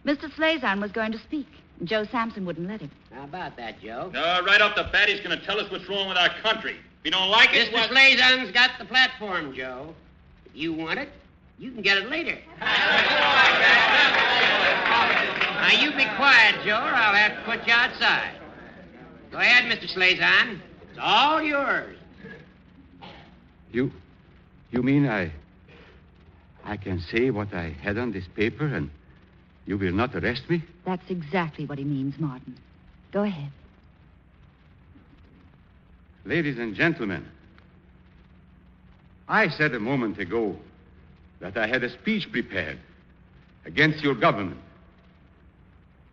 Mr. 0.05 0.29
Slazan 0.33 0.81
was 0.81 0.91
going 0.91 1.13
to 1.13 1.19
speak, 1.19 1.47
and 1.79 1.87
Joe 1.87 2.03
Sampson 2.11 2.45
wouldn't 2.45 2.67
let 2.67 2.81
him. 2.81 2.91
How 3.13 3.23
about 3.23 3.57
that, 3.57 3.81
Joe? 3.81 4.11
No, 4.13 4.41
right 4.45 4.61
off 4.61 4.75
the 4.75 4.89
bat, 4.91 5.09
he's 5.09 5.21
going 5.21 5.39
to 5.39 5.47
tell 5.47 5.61
us 5.61 5.71
what's 5.71 5.89
wrong 5.89 6.09
with 6.09 6.19
our 6.19 6.31
country. 6.43 6.73
If 6.73 7.05
you 7.05 7.13
don't 7.13 7.29
like 7.29 7.55
it, 7.55 7.69
Mr. 7.69 7.75
what... 7.75 7.91
Slazon's 7.91 8.51
got 8.51 8.73
the 8.81 8.85
platform, 8.85 9.55
Joe. 9.55 9.95
If 10.47 10.57
you 10.57 10.73
want 10.73 10.99
it, 10.99 11.09
you 11.61 11.71
can 11.71 11.83
get 11.83 11.99
it 11.99 12.09
later. 12.09 12.39
now, 12.59 12.67
you 15.79 15.91
be 15.91 16.07
quiet, 16.17 16.55
Joe, 16.65 16.71
or 16.71 16.95
I'll 16.95 17.15
have 17.15 17.37
to 17.37 17.43
put 17.45 17.67
you 17.67 17.75
outside. 17.75 18.35
Go 19.31 19.37
ahead, 19.37 19.71
Mr. 19.71 19.87
Slazon. 19.95 20.59
It's 20.89 20.99
all 20.99 21.43
yours. 21.43 21.99
You. 23.73 23.93
You 24.71 24.83
mean 24.83 25.07
I. 25.07 25.31
I 26.65 26.79
can 26.79 27.01
say 27.01 27.31
what 27.31 27.53
I 27.53 27.77
had 27.83 27.99
on 27.99 28.13
this 28.13 28.27
paper, 28.35 28.65
and 28.67 28.91
you 29.67 29.77
will 29.77 29.93
not 29.93 30.15
arrest 30.15 30.49
me? 30.49 30.63
That's 30.87 31.11
exactly 31.11 31.67
what 31.67 31.77
he 31.77 31.85
means, 31.85 32.19
Martin. 32.19 32.57
Go 33.13 33.23
ahead. 33.23 33.51
Ladies 36.25 36.59
and 36.59 36.75
gentlemen, 36.75 37.27
I 39.29 39.49
said 39.49 39.75
a 39.75 39.81
moment 39.81 40.19
ago 40.19 40.57
that 41.41 41.57
I 41.57 41.67
had 41.67 41.83
a 41.83 41.91
speech 41.91 42.31
prepared 42.31 42.79
against 43.65 44.03
your 44.03 44.15
government. 44.15 44.61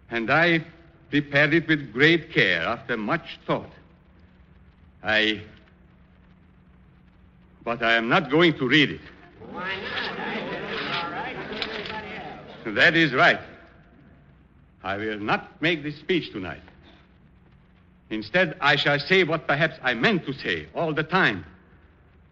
And 0.09 0.31
I 0.31 0.65
prepared 1.09 1.53
it 1.53 1.67
with 1.67 1.93
great 1.93 2.33
care 2.33 2.61
after 2.61 2.97
much 2.97 3.39
thought. 3.45 3.71
I. 5.03 5.41
But 7.63 7.83
I 7.83 7.95
am 7.95 8.07
not 8.09 8.31
going 8.31 8.57
to 8.57 8.67
read 8.67 8.91
it. 8.91 9.01
Why 9.51 9.75
not? 9.81 10.07
That 12.75 12.95
is 12.95 13.13
right. 13.13 13.39
I 14.83 14.97
will 14.97 15.19
not 15.19 15.61
make 15.61 15.83
this 15.83 15.97
speech 15.97 16.31
tonight. 16.31 16.61
Instead, 18.09 18.57
I 18.61 18.75
shall 18.75 18.99
say 18.99 19.23
what 19.23 19.47
perhaps 19.47 19.75
I 19.83 19.93
meant 19.93 20.25
to 20.25 20.33
say 20.33 20.67
all 20.75 20.93
the 20.93 21.03
time. 21.03 21.45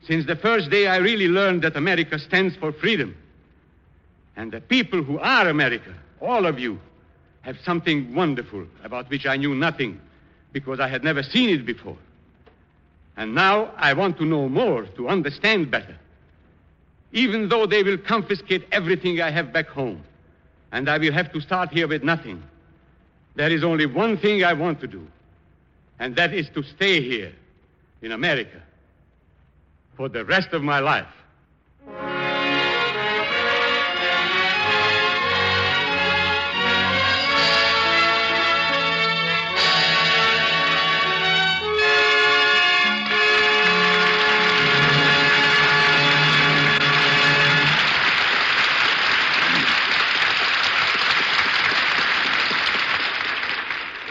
Since 0.08 0.28
the 0.28 0.36
first 0.36 0.70
day 0.70 0.88
I 0.88 0.98
really 0.98 1.28
learned 1.28 1.64
that 1.64 1.76
America 1.76 2.20
stands 2.20 2.56
for 2.56 2.72
freedom. 2.72 3.16
And 4.36 4.52
the 4.52 4.62
people 4.62 5.02
who 5.02 5.18
are 5.20 5.48
America, 5.48 5.94
all 6.22 6.46
of 6.46 6.60
you, 6.60 6.80
have 7.42 7.58
something 7.64 8.14
wonderful 8.14 8.66
about 8.84 9.10
which 9.10 9.26
I 9.26 9.38
knew 9.38 9.56
nothing 9.56 10.00
because 10.52 10.80
I 10.80 10.88
had 10.88 11.04
never 11.04 11.24
seen 11.24 11.50
it 11.50 11.66
before. 11.66 11.98
And 13.18 13.34
now 13.34 13.72
I 13.78 13.94
want 13.94 14.18
to 14.18 14.26
know 14.26 14.48
more 14.50 14.84
to 14.84 15.10
understand 15.10 15.72
better. 15.72 15.98
Even 17.12 17.50
though 17.50 17.66
they 17.66 17.82
will 17.82 17.98
confiscate 17.98 18.68
everything 18.72 19.22
I 19.22 19.32
have 19.32 19.54
back 19.54 19.68
home, 19.68 20.04
and 20.72 20.90
I 20.90 20.98
will 20.98 21.14
have 21.14 21.32
to 21.34 21.40
start 21.40 21.72
here 21.72 21.88
with 21.88 22.04
nothing, 22.04 22.44
there 23.36 23.52
is 23.52 23.64
only 23.64 23.86
one 23.86 24.18
thing 24.18 24.44
I 24.44 24.54
want 24.54 24.82
to 24.82 24.88
do, 24.88 25.08
and 26.00 26.16
that 26.16 26.34
is 26.34 26.50
to 26.56 26.64
stay 26.64 27.02
here 27.02 27.32
in 28.02 28.12
America 28.12 28.62
for 29.96 30.10
the 30.10 30.26
rest 30.26 30.54
of 30.54 30.62
my 30.62 30.80
life. 30.80 31.08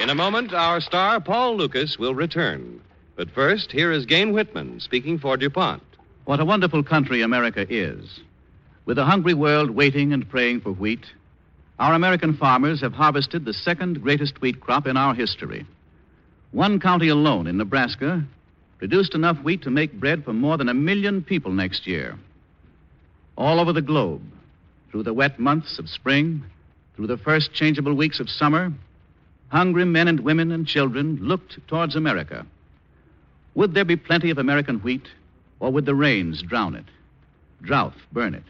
In 0.00 0.10
a 0.10 0.14
moment, 0.14 0.52
our 0.52 0.82
star, 0.82 1.18
Paul 1.18 1.56
Lukas, 1.56 1.98
will 1.98 2.14
return. 2.14 2.82
But 3.16 3.30
first, 3.30 3.70
here 3.70 3.92
is 3.92 4.06
Gayne 4.06 4.32
Whitman 4.32 4.80
speaking 4.80 5.18
for 5.18 5.36
DuPont. 5.36 5.82
What 6.24 6.40
a 6.40 6.44
wonderful 6.44 6.82
country 6.82 7.22
America 7.22 7.64
is. 7.68 8.20
With 8.86 8.98
a 8.98 9.04
hungry 9.04 9.34
world 9.34 9.70
waiting 9.70 10.12
and 10.12 10.28
praying 10.28 10.62
for 10.62 10.72
wheat, 10.72 11.04
our 11.78 11.94
American 11.94 12.36
farmers 12.36 12.80
have 12.80 12.92
harvested 12.92 13.44
the 13.44 13.52
second 13.52 14.02
greatest 14.02 14.40
wheat 14.40 14.60
crop 14.60 14.86
in 14.86 14.96
our 14.96 15.14
history. 15.14 15.64
One 16.50 16.80
county 16.80 17.08
alone 17.08 17.46
in 17.46 17.56
Nebraska 17.56 18.24
produced 18.78 19.14
enough 19.14 19.38
wheat 19.44 19.62
to 19.62 19.70
make 19.70 19.92
bread 19.92 20.24
for 20.24 20.32
more 20.32 20.56
than 20.56 20.68
a 20.68 20.74
million 20.74 21.22
people 21.22 21.52
next 21.52 21.86
year. 21.86 22.18
All 23.36 23.60
over 23.60 23.72
the 23.72 23.82
globe, 23.82 24.22
through 24.90 25.04
the 25.04 25.14
wet 25.14 25.38
months 25.38 25.78
of 25.78 25.88
spring, 25.88 26.44
through 26.96 27.06
the 27.06 27.16
first 27.16 27.52
changeable 27.52 27.94
weeks 27.94 28.18
of 28.18 28.28
summer, 28.28 28.72
hungry 29.48 29.84
men 29.84 30.08
and 30.08 30.20
women 30.20 30.50
and 30.50 30.66
children 30.66 31.18
looked 31.20 31.58
towards 31.68 31.96
America. 31.96 32.44
Would 33.54 33.74
there 33.74 33.84
be 33.84 33.96
plenty 33.96 34.30
of 34.30 34.38
American 34.38 34.78
wheat, 34.80 35.06
or 35.60 35.70
would 35.70 35.86
the 35.86 35.94
rains 35.94 36.42
drown 36.42 36.74
it? 36.74 36.84
Drought 37.62 37.94
burn 38.12 38.34
it? 38.34 38.44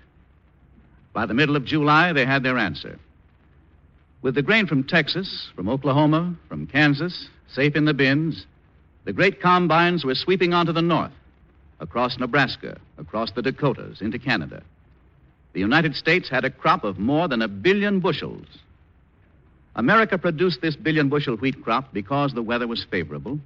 By 1.13 1.27
the 1.27 1.35
middle 1.35 1.57
of 1.57 1.65
July, 1.65 2.13
they 2.13 2.25
had 2.25 2.43
their 2.43 2.59
answer. 2.59 2.99
With 4.23 4.35
the 4.35 4.43
grain 4.43 4.67
from 4.67 4.85
Texas, 4.85 5.49
from 5.55 5.69
Oklahoma, 5.69 6.35
from 6.49 6.67
Kansas, 6.67 7.29
safe 7.47 7.77
in 7.77 7.85
the 7.85 7.95
bins, 7.95 8.47
the 9.05 9.13
great 9.13 9.41
combines 9.41 10.05
were 10.05 10.15
sweeping 10.15 10.55
onto 10.55 10.73
the 10.73 10.83
north, 10.83 11.13
across 11.79 12.19
Nebraska, 12.19 12.79
across 12.97 13.33
the 13.33 13.43
Dakotas, 13.43 14.01
into 14.01 14.19
Canada. 14.19 14.63
The 15.53 15.61
United 15.61 15.95
States 15.95 16.29
had 16.29 16.45
a 16.45 16.51
crop 16.51 16.83
of 16.83 16.99
more 16.99 17.29
than 17.29 17.43
a 17.43 17.49
billion 17.49 18.01
bushels. 18.01 18.47
America 19.77 20.17
produced 20.17 20.63
this 20.63 20.75
billion 20.75 21.09
bushel 21.09 21.37
wheat 21.37 21.63
crop 21.63 21.93
because 21.93 22.33
the 22.33 22.43
weather 22.43 22.67
was 22.67 22.87
favorable, 22.91 23.39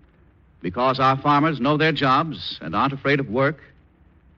because 0.61 0.99
our 0.99 1.17
farmers 1.17 1.61
know 1.61 1.77
their 1.77 1.93
jobs 1.93 2.59
and 2.61 2.75
aren't 2.75 2.93
afraid 2.93 3.21
of 3.21 3.29
work, 3.29 3.63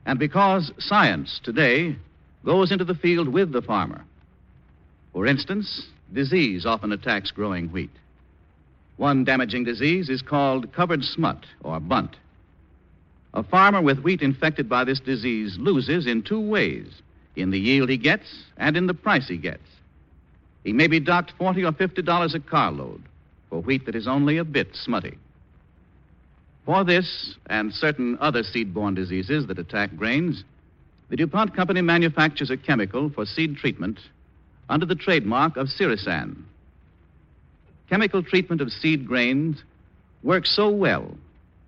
and 0.06 0.18
because 0.18 0.72
science 0.78 1.40
today 1.42 1.96
goes 2.44 2.72
into 2.72 2.85
the 2.85 2.94
field 2.94 3.28
with 3.28 3.52
the 3.52 3.62
farmer. 3.62 4.04
For 5.12 5.26
instance, 5.26 5.87
disease 6.12 6.66
often 6.66 6.92
attacks 6.92 7.30
growing 7.30 7.68
wheat. 7.68 7.90
One 8.96 9.24
damaging 9.24 9.64
disease 9.64 10.09
is 10.09 10.22
called 10.22 10.72
covered 10.72 11.04
smut 11.04 11.46
or 11.62 11.80
bunt. 11.80 12.16
A 13.33 13.42
farmer 13.42 13.80
with 13.80 14.00
wheat 14.00 14.22
infected 14.22 14.68
by 14.68 14.85
this 14.85 15.00
disease 15.00 15.56
loses 15.59 16.06
in 16.06 16.22
two 16.22 16.40
ways 16.40 16.87
in 17.37 17.50
the 17.50 17.61
yield 17.61 17.88
he 17.88 17.96
gets 17.96 18.44
and 18.56 18.76
in 18.76 18.87
the 18.87 18.94
price 18.94 19.28
he 19.28 19.37
gets. 19.37 19.62
He 20.64 20.72
may 20.72 20.88
be 20.88 21.00
docked 21.00 21.33
40 21.38 21.64
or 21.64 21.72
$50 21.72 22.35
a 22.35 22.40
carload 22.40 23.02
for 23.48 23.62
wheat 23.62 23.87
that 23.87 23.94
is 23.94 24.06
only 24.06 24.37
a 24.37 24.44
bit 24.44 24.74
smutty. 24.74 25.16
For 26.64 26.85
this 26.85 27.37
and 27.46 27.73
certain 27.73 28.18
other 28.20 28.42
seed-borne 28.42 28.94
diseases 28.94 29.46
that 29.46 29.59
attack 29.59 29.96
grains, 29.96 30.44
the 31.09 31.16
DuPont 31.16 31.55
Company 31.55 31.83
manufactures 31.83 32.51
a 32.51 32.57
chemical 32.57 33.11
for 33.11 33.27
seed 33.27 33.57
treatment 33.57 33.99
under 34.68 34.87
the 34.87 34.94
trademark 34.94 35.57
of 35.57 35.66
Ceresan. 35.66 36.44
Chemical 37.88 38.23
treatment 38.23 38.61
of 38.61 38.70
seed 38.70 39.07
grains 39.07 39.64
works 40.23 40.55
so 40.55 40.68
well 40.68 41.16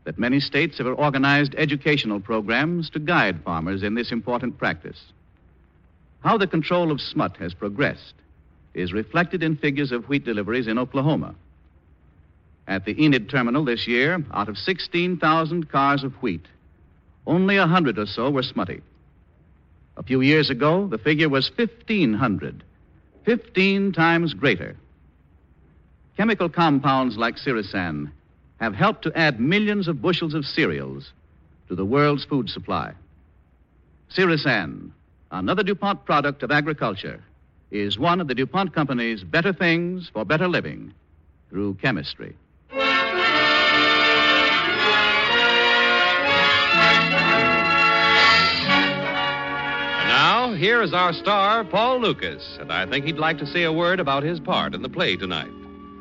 that 0.04 0.18
many 0.18 0.38
states 0.38 0.78
have 0.78 0.86
organized 0.86 1.54
educational 1.56 2.20
programs 2.20 2.90
to 2.90 2.98
guide 2.98 3.42
farmers 3.44 3.82
in 3.82 3.94
this 3.94 4.12
important 4.12 4.58
practice. 4.58 5.00
How 6.20 6.38
the 6.38 6.46
control 6.46 6.92
of 6.92 7.00
smut 7.00 7.36
has 7.38 7.54
progressed 7.54 8.14
is 8.74 8.92
reflected 8.92 9.42
in 9.42 9.56
figures 9.56 9.90
of 9.90 10.08
wheat 10.08 10.24
deliveries 10.24 10.68
in 10.68 10.78
Oklahoma. 10.78 11.34
At 12.68 12.84
the 12.84 13.02
Enid 13.02 13.28
terminal 13.28 13.64
this 13.64 13.86
year, 13.86 14.24
out 14.32 14.48
of 14.48 14.56
16,000 14.56 15.68
cars 15.68 16.04
of 16.04 16.14
wheat, 16.22 16.46
only 17.26 17.56
a 17.56 17.66
hundred 17.66 17.98
or 17.98 18.06
so 18.06 18.30
were 18.30 18.42
smutty. 18.42 18.82
A 19.96 20.02
few 20.02 20.20
years 20.20 20.48
ago, 20.48 20.86
the 20.86 20.98
figure 20.98 21.28
was 21.28 21.50
1,500, 21.56 22.64
15 23.24 23.92
times 23.92 24.34
greater. 24.34 24.76
Chemical 26.16 26.48
compounds 26.48 27.16
like 27.16 27.36
Ceresan 27.36 28.10
have 28.60 28.74
helped 28.74 29.02
to 29.02 29.18
add 29.18 29.40
millions 29.40 29.88
of 29.88 30.00
bushels 30.00 30.34
of 30.34 30.46
cereals 30.46 31.12
to 31.68 31.74
the 31.74 31.84
world's 31.84 32.24
food 32.24 32.48
supply. 32.48 32.92
Ceresan, 34.14 34.90
another 35.30 35.62
DuPont 35.62 36.04
product 36.04 36.42
of 36.42 36.50
agriculture, 36.50 37.22
is 37.70 37.98
one 37.98 38.20
of 38.20 38.28
the 38.28 38.34
DuPont 38.34 38.74
Company's 38.74 39.24
better 39.24 39.52
things 39.52 40.10
for 40.12 40.24
better 40.24 40.46
living 40.46 40.92
through 41.50 41.74
chemistry. 41.74 42.36
Here 50.56 50.82
is 50.82 50.92
our 50.92 51.12
star, 51.12 51.64
Paul 51.64 52.00
Lukas, 52.00 52.58
and 52.60 52.72
I 52.72 52.86
think 52.86 53.04
he'd 53.06 53.18
like 53.18 53.38
to 53.38 53.46
say 53.46 53.64
a 53.64 53.72
word 53.72 53.98
about 53.98 54.22
his 54.22 54.38
part 54.38 54.74
in 54.74 54.82
the 54.82 54.88
play 54.88 55.16
tonight. 55.16 55.50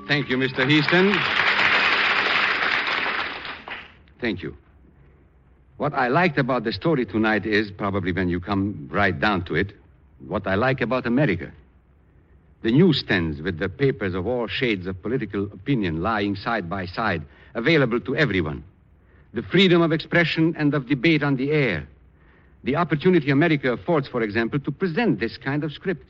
Thank 0.07 0.29
you, 0.29 0.37
Mr. 0.37 0.69
Heaston. 0.69 1.13
Thank 4.19 4.43
you. 4.43 4.55
What 5.77 5.93
I 5.93 6.09
liked 6.09 6.37
about 6.37 6.63
the 6.63 6.73
story 6.73 7.05
tonight 7.05 7.45
is, 7.45 7.71
probably 7.71 8.11
when 8.11 8.29
you 8.29 8.39
come 8.39 8.87
right 8.91 9.17
down 9.17 9.43
to 9.45 9.55
it, 9.55 9.73
what 10.27 10.45
I 10.45 10.55
like 10.55 10.81
about 10.81 11.07
America. 11.07 11.51
The 12.61 12.71
newsstands 12.71 13.41
with 13.41 13.57
the 13.57 13.69
papers 13.69 14.13
of 14.13 14.27
all 14.27 14.47
shades 14.47 14.85
of 14.85 15.01
political 15.01 15.45
opinion 15.45 16.03
lying 16.03 16.35
side 16.35 16.69
by 16.69 16.85
side, 16.85 17.23
available 17.55 17.99
to 18.01 18.15
everyone. 18.15 18.63
The 19.33 19.43
freedom 19.43 19.81
of 19.81 19.91
expression 19.91 20.55
and 20.57 20.73
of 20.73 20.87
debate 20.87 21.23
on 21.23 21.37
the 21.37 21.51
air. 21.51 21.87
The 22.63 22.75
opportunity 22.75 23.31
America 23.31 23.73
affords, 23.73 24.07
for 24.07 24.21
example, 24.21 24.59
to 24.59 24.71
present 24.71 25.19
this 25.19 25.37
kind 25.37 25.63
of 25.63 25.71
script. 25.71 26.05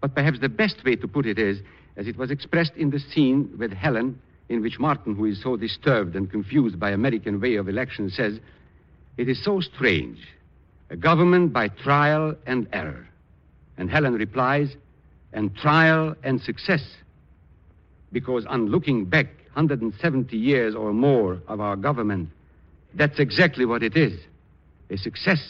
But 0.00 0.14
perhaps 0.14 0.38
the 0.38 0.48
best 0.48 0.84
way 0.84 0.96
to 0.96 1.08
put 1.08 1.26
it 1.26 1.38
is, 1.38 1.60
as 1.96 2.06
it 2.06 2.16
was 2.16 2.30
expressed 2.30 2.72
in 2.76 2.90
the 2.90 3.00
scene 3.00 3.52
with 3.58 3.72
Helen, 3.72 4.20
in 4.48 4.62
which 4.62 4.78
Martin, 4.78 5.14
who 5.14 5.26
is 5.26 5.42
so 5.42 5.56
disturbed 5.56 6.14
and 6.16 6.30
confused 6.30 6.78
by 6.78 6.90
American 6.90 7.40
way 7.40 7.56
of 7.56 7.68
election, 7.68 8.10
says, 8.10 8.38
It 9.16 9.28
is 9.28 9.42
so 9.44 9.60
strange. 9.60 10.18
A 10.88 10.96
government 10.96 11.52
by 11.52 11.68
trial 11.68 12.34
and 12.46 12.68
error. 12.72 13.06
And 13.76 13.90
Helen 13.90 14.14
replies, 14.14 14.74
and 15.32 15.54
trial 15.56 16.16
and 16.22 16.40
success. 16.40 16.82
Because 18.12 18.44
on 18.46 18.66
looking 18.66 19.04
back 19.04 19.26
170 19.54 20.36
years 20.36 20.74
or 20.74 20.92
more 20.92 21.40
of 21.46 21.60
our 21.60 21.76
government, 21.76 22.30
that's 22.94 23.20
exactly 23.20 23.64
what 23.64 23.82
it 23.82 23.96
is 23.96 24.20
a 24.90 24.98
success. 24.98 25.40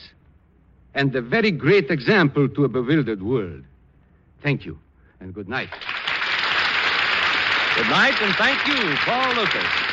And 0.95 1.15
a 1.15 1.23
very 1.23 1.51
great 1.51 1.91
example 1.91 2.49
to 2.49 2.65
a 2.65 2.69
bewildered 2.69 3.23
world. 3.23 3.65
Thank 4.43 4.65
you, 4.65 4.79
and 5.21 5.33
good 5.35 5.49
night. 5.49 5.71
Good 7.77 7.89
night, 7.89 8.21
and 8.21 8.35
thank 8.35 8.67
you, 8.67 8.97
Paul 8.97 9.35
Lukas. 9.35 9.91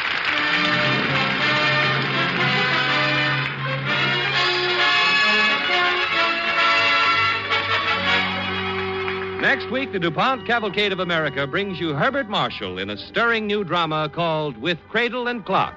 Next 9.42 9.70
week, 9.72 9.92
the 9.92 10.00
DuPont 10.00 10.48
Cavalcade 10.48 10.92
of 10.92 11.00
America 11.00 11.46
brings 11.46 11.80
you 11.80 11.94
Herbert 11.94 12.28
Marshall 12.28 12.80
in 12.80 12.90
a 12.90 12.98
stirring 12.98 13.46
new 13.46 13.64
drama 13.64 14.10
called 14.14 14.58
With 14.58 14.80
Cradle 14.90 15.28
and 15.28 15.46
Clock. 15.46 15.76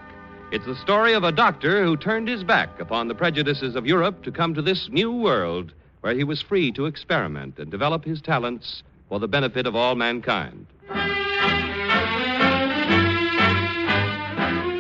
It's 0.52 0.66
the 0.66 0.74
story 0.74 1.12
of 1.12 1.22
a 1.22 1.30
doctor 1.30 1.84
who 1.84 1.96
turned 1.96 2.26
his 2.26 2.42
back 2.42 2.80
upon 2.80 3.06
the 3.06 3.14
prejudices 3.14 3.76
of 3.76 3.86
Europe 3.86 4.24
to 4.24 4.32
come 4.32 4.52
to 4.54 4.62
this 4.62 4.88
new 4.90 5.12
world 5.12 5.72
where 6.00 6.12
he 6.12 6.24
was 6.24 6.42
free 6.42 6.72
to 6.72 6.86
experiment 6.86 7.60
and 7.60 7.70
develop 7.70 8.04
his 8.04 8.20
talents 8.20 8.82
for 9.08 9.20
the 9.20 9.28
benefit 9.28 9.64
of 9.64 9.76
all 9.76 9.94
mankind. 9.94 10.66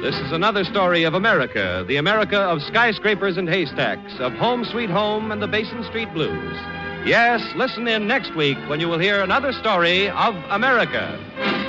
This 0.02 0.16
is 0.16 0.32
another 0.32 0.64
story 0.64 1.04
of 1.04 1.14
America, 1.14 1.84
the 1.86 1.98
America 1.98 2.38
of 2.38 2.60
skyscrapers 2.62 3.36
and 3.36 3.48
haystacks, 3.48 4.18
of 4.18 4.32
Home 4.32 4.64
Sweet 4.64 4.90
Home 4.90 5.30
and 5.30 5.40
the 5.40 5.46
Basin 5.46 5.84
Street 5.84 6.12
Blues. 6.12 6.56
Yes, 7.06 7.40
listen 7.54 7.86
in 7.86 8.08
next 8.08 8.34
week 8.34 8.58
when 8.68 8.80
you 8.80 8.88
will 8.88 8.98
hear 8.98 9.22
another 9.22 9.52
story 9.52 10.10
of 10.10 10.34
America. 10.50 11.59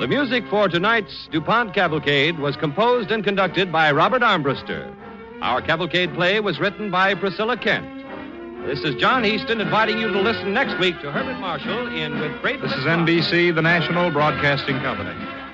The 0.00 0.06
music 0.06 0.44
for 0.48 0.68
tonight's 0.68 1.28
DuPont 1.32 1.74
Cavalcade 1.74 2.38
was 2.38 2.54
composed 2.54 3.10
and 3.10 3.24
conducted 3.24 3.72
by 3.72 3.90
Robert 3.90 4.22
Armbruster. 4.22 4.94
Our 5.42 5.60
cavalcade 5.60 6.14
play 6.14 6.38
was 6.38 6.60
written 6.60 6.88
by 6.88 7.16
Priscilla 7.16 7.56
Kent. 7.56 8.06
This 8.64 8.78
is 8.84 8.94
John 8.94 9.24
Easton 9.24 9.60
inviting 9.60 9.98
you 9.98 10.06
to 10.06 10.20
listen 10.20 10.54
next 10.54 10.78
week 10.78 10.94
to 11.00 11.10
Herbert 11.10 11.40
Marshall 11.40 11.88
in 11.92 12.20
With 12.20 12.40
Great 12.40 12.60
This 12.60 12.70
is 12.74 12.84
NBC, 12.84 13.52
the 13.52 13.60
national 13.60 14.12
broadcasting 14.12 14.78
company. 14.82 15.47